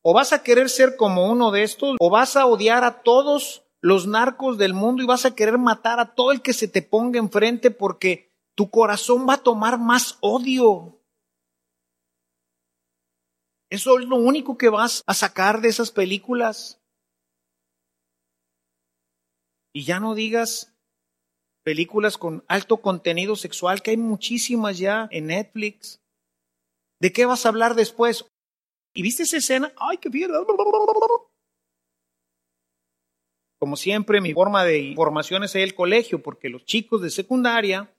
¿O 0.01 0.15
vas 0.15 0.33
a 0.33 0.41
querer 0.41 0.67
ser 0.67 0.95
como 0.95 1.29
uno 1.29 1.51
de 1.51 1.61
estos? 1.61 1.97
¿O 1.99 2.09
vas 2.09 2.35
a 2.35 2.47
odiar 2.47 2.83
a 2.83 3.03
todos 3.03 3.61
los 3.81 4.07
narcos 4.07 4.57
del 4.57 4.73
mundo 4.73 5.03
y 5.03 5.05
vas 5.05 5.25
a 5.25 5.35
querer 5.35 5.59
matar 5.59 5.99
a 5.99 6.15
todo 6.15 6.31
el 6.31 6.41
que 6.41 6.53
se 6.53 6.67
te 6.67 6.81
ponga 6.81 7.19
enfrente 7.19 7.69
porque 7.69 8.33
tu 8.55 8.71
corazón 8.71 9.29
va 9.29 9.35
a 9.35 9.43
tomar 9.43 9.77
más 9.77 10.17
odio? 10.21 10.99
Eso 13.69 13.99
es 13.99 14.07
lo 14.07 14.15
único 14.15 14.57
que 14.57 14.69
vas 14.69 15.03
a 15.05 15.13
sacar 15.13 15.61
de 15.61 15.69
esas 15.69 15.91
películas. 15.91 16.81
Y 19.71 19.83
ya 19.83 19.99
no 19.99 20.15
digas 20.15 20.73
películas 21.69 22.17
con 22.17 22.43
alto 22.47 22.77
contenido 22.77 23.35
sexual, 23.35 23.83
que 23.83 23.91
hay 23.91 23.97
muchísimas 23.97 24.79
ya 24.79 25.07
en 25.11 25.27
Netflix. 25.27 26.01
¿De 26.99 27.13
qué 27.13 27.27
vas 27.27 27.45
a 27.45 27.49
hablar 27.49 27.75
después? 27.75 28.25
¿Y 28.91 29.03
viste 29.03 29.21
esa 29.21 29.37
escena? 29.37 29.71
¡Ay, 29.77 29.99
qué 29.99 30.09
bien! 30.09 30.31
Como 33.59 33.75
siempre, 33.75 34.19
mi 34.19 34.33
forma 34.33 34.63
de 34.63 34.79
información 34.79 35.43
es 35.43 35.53
el 35.53 35.75
colegio, 35.75 36.23
porque 36.23 36.49
los 36.49 36.65
chicos 36.65 37.03
de 37.03 37.11
secundaria, 37.11 37.93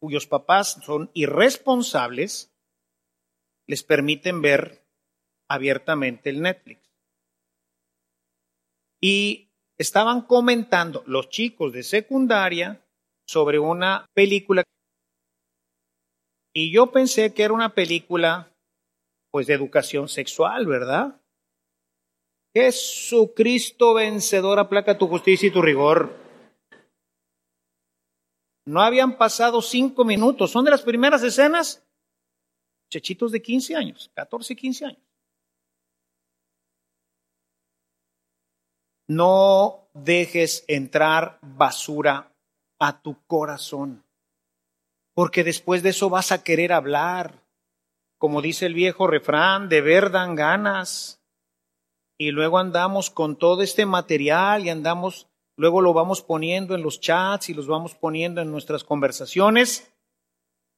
cuyos 0.00 0.26
papás 0.26 0.80
son 0.84 1.08
irresponsables, 1.14 2.52
les 3.68 3.84
permiten 3.84 4.42
ver 4.42 4.84
abiertamente 5.46 6.28
el 6.28 6.42
Netflix. 6.42 6.90
Y 9.00 9.52
estaban 9.78 10.22
comentando 10.22 11.04
los 11.06 11.28
chicos 11.28 11.72
de 11.72 11.84
secundaria 11.84 12.81
sobre 13.32 13.58
una 13.58 14.04
película 14.12 14.62
y 16.54 16.70
yo 16.70 16.92
pensé 16.92 17.32
que 17.32 17.44
era 17.44 17.54
una 17.54 17.74
película 17.74 18.52
pues 19.30 19.46
de 19.46 19.54
educación 19.54 20.06
sexual, 20.10 20.66
¿verdad? 20.66 21.18
Jesucristo 22.54 23.94
vencedor 23.94 24.58
aplaca 24.58 24.98
tu 24.98 25.08
justicia 25.08 25.48
y 25.48 25.50
tu 25.50 25.62
rigor. 25.62 26.14
No 28.66 28.82
habían 28.82 29.16
pasado 29.16 29.62
cinco 29.62 30.04
minutos, 30.04 30.50
son 30.50 30.66
de 30.66 30.70
las 30.70 30.82
primeras 30.82 31.22
escenas, 31.22 31.82
chechitos 32.90 33.32
de 33.32 33.40
15 33.40 33.74
años, 33.74 34.10
14, 34.14 34.54
15 34.54 34.84
años. 34.84 35.02
No 39.08 39.88
dejes 39.94 40.66
entrar 40.68 41.38
basura 41.40 42.31
a 42.84 43.00
tu 43.00 43.24
corazón, 43.28 44.04
porque 45.14 45.44
después 45.44 45.84
de 45.84 45.90
eso 45.90 46.10
vas 46.10 46.32
a 46.32 46.42
querer 46.42 46.72
hablar, 46.72 47.46
como 48.18 48.42
dice 48.42 48.66
el 48.66 48.74
viejo 48.74 49.06
refrán, 49.06 49.68
de 49.68 49.80
ver 49.80 50.10
dan 50.10 50.34
ganas. 50.34 51.22
Y 52.18 52.32
luego 52.32 52.58
andamos 52.58 53.08
con 53.10 53.36
todo 53.36 53.62
este 53.62 53.86
material 53.86 54.66
y 54.66 54.70
andamos, 54.70 55.28
luego 55.56 55.80
lo 55.80 55.92
vamos 55.92 56.22
poniendo 56.22 56.74
en 56.74 56.82
los 56.82 56.98
chats 56.98 57.50
y 57.50 57.54
los 57.54 57.68
vamos 57.68 57.94
poniendo 57.94 58.40
en 58.40 58.50
nuestras 58.50 58.82
conversaciones. 58.82 59.94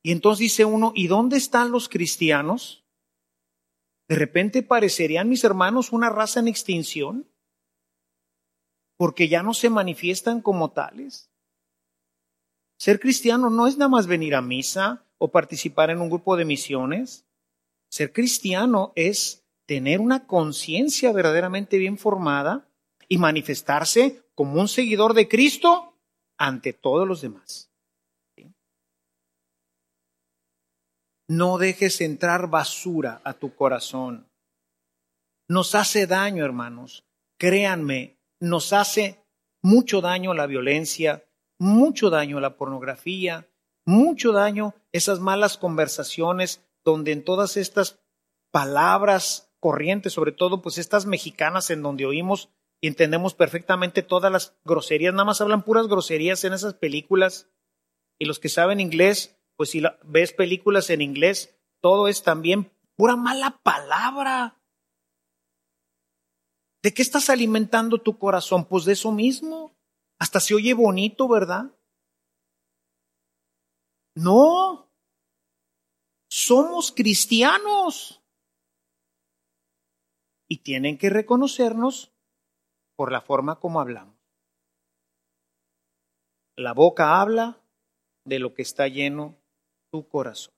Y 0.02 0.12
entonces 0.12 0.40
dice 0.40 0.66
uno, 0.66 0.92
¿y 0.94 1.06
dónde 1.06 1.38
están 1.38 1.70
los 1.70 1.88
cristianos? 1.88 2.84
De 4.08 4.16
repente 4.16 4.62
parecerían 4.62 5.30
mis 5.30 5.42
hermanos 5.42 5.90
una 5.90 6.10
raza 6.10 6.40
en 6.40 6.48
extinción, 6.48 7.30
porque 8.98 9.26
ya 9.28 9.42
no 9.42 9.54
se 9.54 9.70
manifiestan 9.70 10.42
como 10.42 10.70
tales. 10.70 11.30
Ser 12.85 13.01
cristiano 13.01 13.49
no 13.49 13.66
es 13.66 13.79
nada 13.79 13.88
más 13.88 14.07
venir 14.07 14.35
a 14.35 14.42
misa 14.42 15.07
o 15.16 15.31
participar 15.31 15.88
en 15.88 16.03
un 16.03 16.11
grupo 16.11 16.37
de 16.37 16.44
misiones. 16.44 17.25
Ser 17.88 18.12
cristiano 18.12 18.92
es 18.94 19.42
tener 19.64 20.03
una 20.03 20.27
conciencia 20.27 21.11
verdaderamente 21.11 21.79
bien 21.79 21.97
formada 21.97 22.68
y 23.09 23.16
manifestarse 23.16 24.23
como 24.35 24.61
un 24.61 24.68
seguidor 24.68 25.14
de 25.14 25.29
Cristo 25.29 25.97
ante 26.37 26.75
todos 26.75 27.09
los 27.09 27.23
demás. 27.23 27.73
No 31.27 31.57
dejes 31.57 32.03
entrar 32.03 32.51
basura 32.51 33.23
a 33.25 33.33
tu 33.33 33.55
corazón. 33.55 34.29
Nos 35.49 35.75
hace 35.75 36.07
daño, 36.07 36.44
hermanos. 36.44 37.07
Créanme, 37.38 38.18
nos 38.40 38.75
hace 38.75 39.25
mucho 39.62 40.03
daño 40.03 40.35
la 40.35 40.47
violencia, 40.47 41.25
mucho 41.64 42.11
daño 42.11 42.40
la 42.40 42.57
pornografía, 42.57 43.48
mucho 43.87 44.33
daño 44.33 44.74
esas 44.92 45.18
malas 45.18 45.57
conversaciones 45.57 46.62
donde 46.85 47.12
en 47.12 47.24
todas 47.24 47.57
estas 47.57 47.98
palabras 48.50 49.50
corrientes, 49.61 50.12
sobre 50.12 50.33
todo 50.33 50.61
pues 50.61 50.77
estas 50.77 51.07
mexicanas 51.07 51.70
en 51.70 51.83
donde 51.83 52.05
oímos 52.05 52.50
y 52.83 52.88
entendemos 52.88 53.35
perfectamente 53.35 54.03
todas 54.03 54.31
las 54.31 54.55
groserías, 54.64 55.14
nada 55.14 55.24
más 55.24 55.40
hablan 55.40 55.64
puras 55.64 55.88
groserías 55.88 56.44
en 56.44 56.53
esas 56.53 56.74
películas. 56.74 57.48
Y 58.18 58.27
los 58.27 58.38
que 58.38 58.50
saben 58.50 58.79
inglés, 58.79 59.38
pues 59.57 59.70
si 59.70 59.83
ves 60.05 60.35
películas 60.35 60.90
en 60.90 61.00
inglés, 61.00 61.57
todo 61.81 62.09
es 62.09 62.22
también 62.22 62.70
pura 62.94 63.16
mala 63.16 63.59
palabra. 63.62 64.61
¿De 66.83 66.92
qué 66.92 67.00
estás 67.00 67.31
alimentando 67.31 67.96
tu 67.96 68.18
corazón? 68.18 68.66
Pues 68.66 68.85
de 68.85 68.92
eso 68.92 69.11
mismo. 69.12 69.63
Hasta 70.24 70.40
se 70.40 70.54
oye 70.54 70.72
bonito, 70.72 71.28
¿verdad? 71.28 71.70
No, 74.16 74.90
somos 76.30 76.92
cristianos. 76.92 78.22
Y 80.48 80.62
tienen 80.62 80.96
que 80.96 81.10
reconocernos 81.10 82.10
por 82.96 83.12
la 83.12 83.20
forma 83.20 83.60
como 83.60 83.82
hablamos. 83.82 84.16
La 86.56 86.72
boca 86.72 87.20
habla 87.20 87.60
de 88.24 88.38
lo 88.38 88.54
que 88.54 88.62
está 88.62 88.88
lleno 88.88 89.37
tu 89.92 90.08
corazón. 90.08 90.54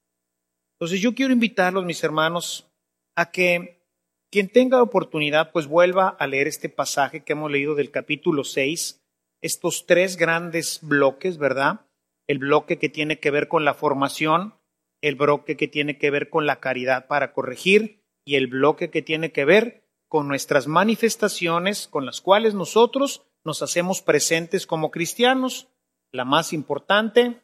Entonces 0.76 1.00
yo 1.00 1.12
quiero 1.12 1.32
invitarlos, 1.32 1.84
mis 1.84 2.04
hermanos, 2.04 2.70
a 3.16 3.32
que 3.32 3.84
quien 4.30 4.48
tenga 4.48 4.80
oportunidad, 4.80 5.50
pues 5.50 5.66
vuelva 5.66 6.10
a 6.10 6.28
leer 6.28 6.46
este 6.46 6.68
pasaje 6.68 7.24
que 7.24 7.32
hemos 7.32 7.50
leído 7.50 7.74
del 7.74 7.90
capítulo 7.90 8.44
6, 8.44 9.02
estos 9.46 9.86
tres 9.86 10.16
grandes 10.16 10.80
bloques, 10.82 11.38
¿verdad? 11.38 11.86
El 12.26 12.38
bloque 12.38 12.78
que 12.78 12.88
tiene 12.88 13.18
que 13.20 13.30
ver 13.30 13.48
con 13.48 13.64
la 13.64 13.74
formación, 13.74 14.54
el 15.00 15.14
bloque 15.14 15.56
que 15.56 15.68
tiene 15.68 15.98
que 15.98 16.10
ver 16.10 16.28
con 16.28 16.46
la 16.46 16.60
caridad 16.60 17.06
para 17.06 17.32
corregir 17.32 18.02
y 18.24 18.34
el 18.34 18.48
bloque 18.48 18.90
que 18.90 19.02
tiene 19.02 19.32
que 19.32 19.44
ver 19.44 19.84
con 20.08 20.28
nuestras 20.28 20.66
manifestaciones 20.66 21.88
con 21.88 22.04
las 22.06 22.20
cuales 22.20 22.54
nosotros 22.54 23.26
nos 23.44 23.62
hacemos 23.62 24.02
presentes 24.02 24.66
como 24.66 24.90
cristianos. 24.90 25.68
La 26.12 26.24
más 26.24 26.52
importante, 26.52 27.40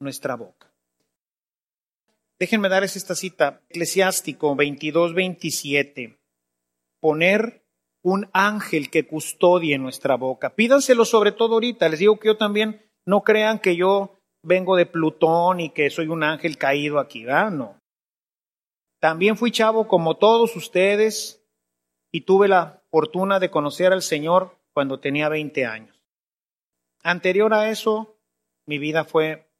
nuestra 0.00 0.36
boca. 0.36 0.72
Déjenme 2.38 2.68
darles 2.68 2.96
esta 2.96 3.14
cita, 3.14 3.62
Eclesiástico 3.68 4.54
22, 4.54 5.14
27. 5.14 6.18
Poner 7.00 7.67
un 8.08 8.30
ángel 8.32 8.90
que 8.90 9.06
custodie 9.06 9.76
nuestra 9.78 10.16
boca. 10.16 10.54
Pídanselo 10.54 11.04
sobre 11.04 11.32
todo 11.32 11.54
ahorita. 11.54 11.88
Les 11.88 11.98
digo 11.98 12.18
que 12.18 12.28
yo 12.28 12.36
también, 12.36 12.82
no 13.04 13.22
crean 13.22 13.58
que 13.58 13.76
yo 13.76 14.14
vengo 14.42 14.76
de 14.76 14.86
Plutón 14.86 15.60
y 15.60 15.70
que 15.70 15.90
soy 15.90 16.08
un 16.08 16.22
ángel 16.22 16.56
caído 16.56 16.98
aquí, 16.98 17.24
¿verdad? 17.24 17.50
No. 17.50 17.78
También 18.98 19.36
fui 19.36 19.50
chavo 19.50 19.88
como 19.88 20.16
todos 20.16 20.56
ustedes 20.56 21.44
y 22.10 22.22
tuve 22.22 22.48
la 22.48 22.82
fortuna 22.90 23.38
de 23.38 23.50
conocer 23.50 23.92
al 23.92 24.02
Señor 24.02 24.56
cuando 24.72 25.00
tenía 25.00 25.28
20 25.28 25.66
años. 25.66 26.02
Anterior 27.02 27.52
a 27.52 27.68
eso, 27.70 28.16
mi 28.66 28.78
vida 28.78 29.04
fue 29.04 29.50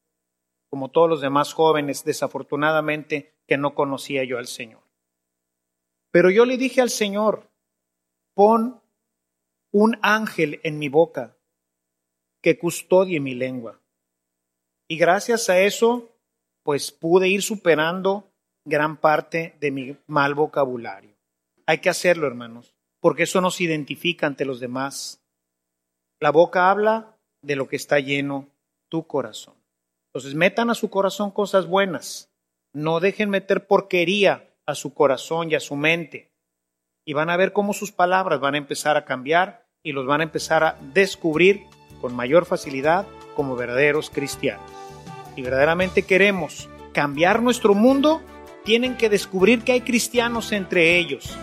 como 0.71 0.91
todos 0.91 1.09
los 1.09 1.21
demás 1.21 1.53
jóvenes, 1.53 2.05
desafortunadamente, 2.05 3.35
que 3.47 3.57
no 3.59 3.75
conocía 3.75 4.25
yo 4.25 4.39
al 4.39 4.47
Señor. 4.47 4.83
Pero 6.11 6.31
yo 6.31 6.45
le 6.45 6.57
dije 6.57 6.81
al 6.81 6.91
Señor, 6.91 7.48
pon 8.39 8.81
un 9.73 9.99
ángel 10.01 10.61
en 10.63 10.79
mi 10.79 10.89
boca 10.89 11.37
que 12.41 12.57
custodie 12.57 13.19
mi 13.19 13.35
lengua. 13.35 13.81
Y 14.87 14.97
gracias 14.97 15.51
a 15.51 15.59
eso, 15.59 16.15
pues 16.63 16.93
pude 16.93 17.27
ir 17.27 17.43
superando 17.43 18.31
gran 18.65 18.97
parte 18.97 19.57
de 19.59 19.73
mi 19.73 19.97
mal 20.07 20.37
vocabulario. 20.37 21.17
Hay 21.67 21.79
que 21.79 21.91
hacerlo, 21.91 22.29
hermanos, 22.29 22.77
porque 23.01 23.25
eso 23.25 23.41
nos 23.41 23.61
identifica 23.61 24.29
ante 24.29 24.45
los 24.45 24.61
demás. 24.61 25.21
La 26.21 26.31
boca 26.31 26.71
habla 26.71 27.19
de 27.43 27.57
lo 27.57 27.67
que 27.67 27.75
está 27.75 27.99
lleno 27.99 28.47
tu 28.89 29.05
corazón. 29.09 29.57
Entonces, 30.11 30.37
metan 30.37 30.71
a 30.71 30.77
su 30.77 30.91
corazón 30.91 31.33
cosas 31.33 31.67
buenas. 31.67 32.31
No 32.73 33.01
dejen 33.01 33.31
meter 33.31 33.67
porquería 33.67 34.55
a 34.65 34.77
su 34.77 34.95
corazón 34.95 35.51
y 35.51 35.57
a 35.57 35.61
su 35.61 35.75
mente. 35.75 36.28
Y 37.09 37.15
van 37.15 37.31
a 37.31 37.39
ver 37.39 37.55
cómo 37.55 37.73
sus 37.73 37.91
palabras 37.91 38.39
van 38.39 38.55
a 38.55 38.59
empezar 38.59 38.99
a 38.99 39.07
cambiar 39.07 39.65
y 39.83 39.93
los 39.93 40.05
van 40.05 40.21
a 40.21 40.25
empezar 40.25 40.63
a 40.63 40.77
descubrir 40.93 41.65
con 42.03 42.15
mayor 42.15 42.45
facilidad 42.45 43.07
como 43.35 43.57
verdaderos 43.57 44.11
cristianos. 44.11 44.71
Y 45.35 45.41
verdaderamente 45.41 46.03
queremos 46.03 46.69
cambiar 46.93 47.41
nuestro 47.41 47.73
mundo, 47.73 48.21
tienen 48.63 48.99
que 48.99 49.09
descubrir 49.09 49.63
que 49.65 49.73
hay 49.73 49.81
cristianos 49.81 50.53
entre 50.53 50.99
ellos. 50.99 51.35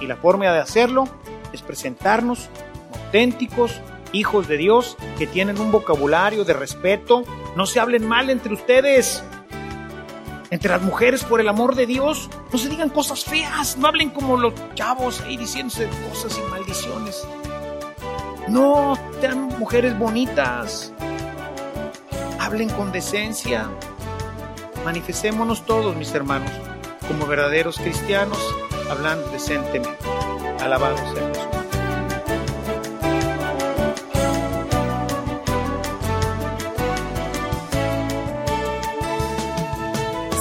Y 0.00 0.06
la 0.06 0.14
forma 0.14 0.52
de 0.52 0.60
hacerlo 0.60 1.08
es 1.52 1.62
presentarnos 1.62 2.48
auténticos, 2.94 3.80
hijos 4.12 4.46
de 4.46 4.56
Dios 4.56 4.96
que 5.18 5.26
tienen 5.26 5.58
un 5.58 5.72
vocabulario 5.72 6.44
de 6.44 6.52
respeto. 6.52 7.24
No 7.56 7.66
se 7.66 7.80
hablen 7.80 8.06
mal 8.06 8.30
entre 8.30 8.54
ustedes. 8.54 9.24
Entre 10.50 10.70
las 10.70 10.80
mujeres, 10.80 11.24
por 11.24 11.40
el 11.40 11.48
amor 11.48 11.74
de 11.74 11.86
Dios, 11.86 12.30
no 12.50 12.58
se 12.58 12.68
digan 12.68 12.88
cosas 12.88 13.24
feas, 13.24 13.76
no 13.76 13.86
hablen 13.86 14.10
como 14.10 14.38
los 14.38 14.54
chavos 14.74 15.20
ahí 15.20 15.36
diciéndose 15.36 15.88
cosas 16.08 16.38
y 16.38 16.50
maldiciones. 16.50 17.26
No, 18.48 18.98
sean 19.20 19.48
mujeres 19.58 19.98
bonitas. 19.98 20.92
Hablen 22.40 22.70
con 22.70 22.92
decencia. 22.92 23.68
Manifestémonos 24.86 25.66
todos, 25.66 25.94
mis 25.96 26.14
hermanos, 26.14 26.50
como 27.06 27.26
verdaderos 27.26 27.76
cristianos, 27.76 28.38
hablando 28.90 29.28
decentemente. 29.30 29.98
Alabado 30.60 30.96
sea 30.96 31.28
Jesús. 31.28 31.47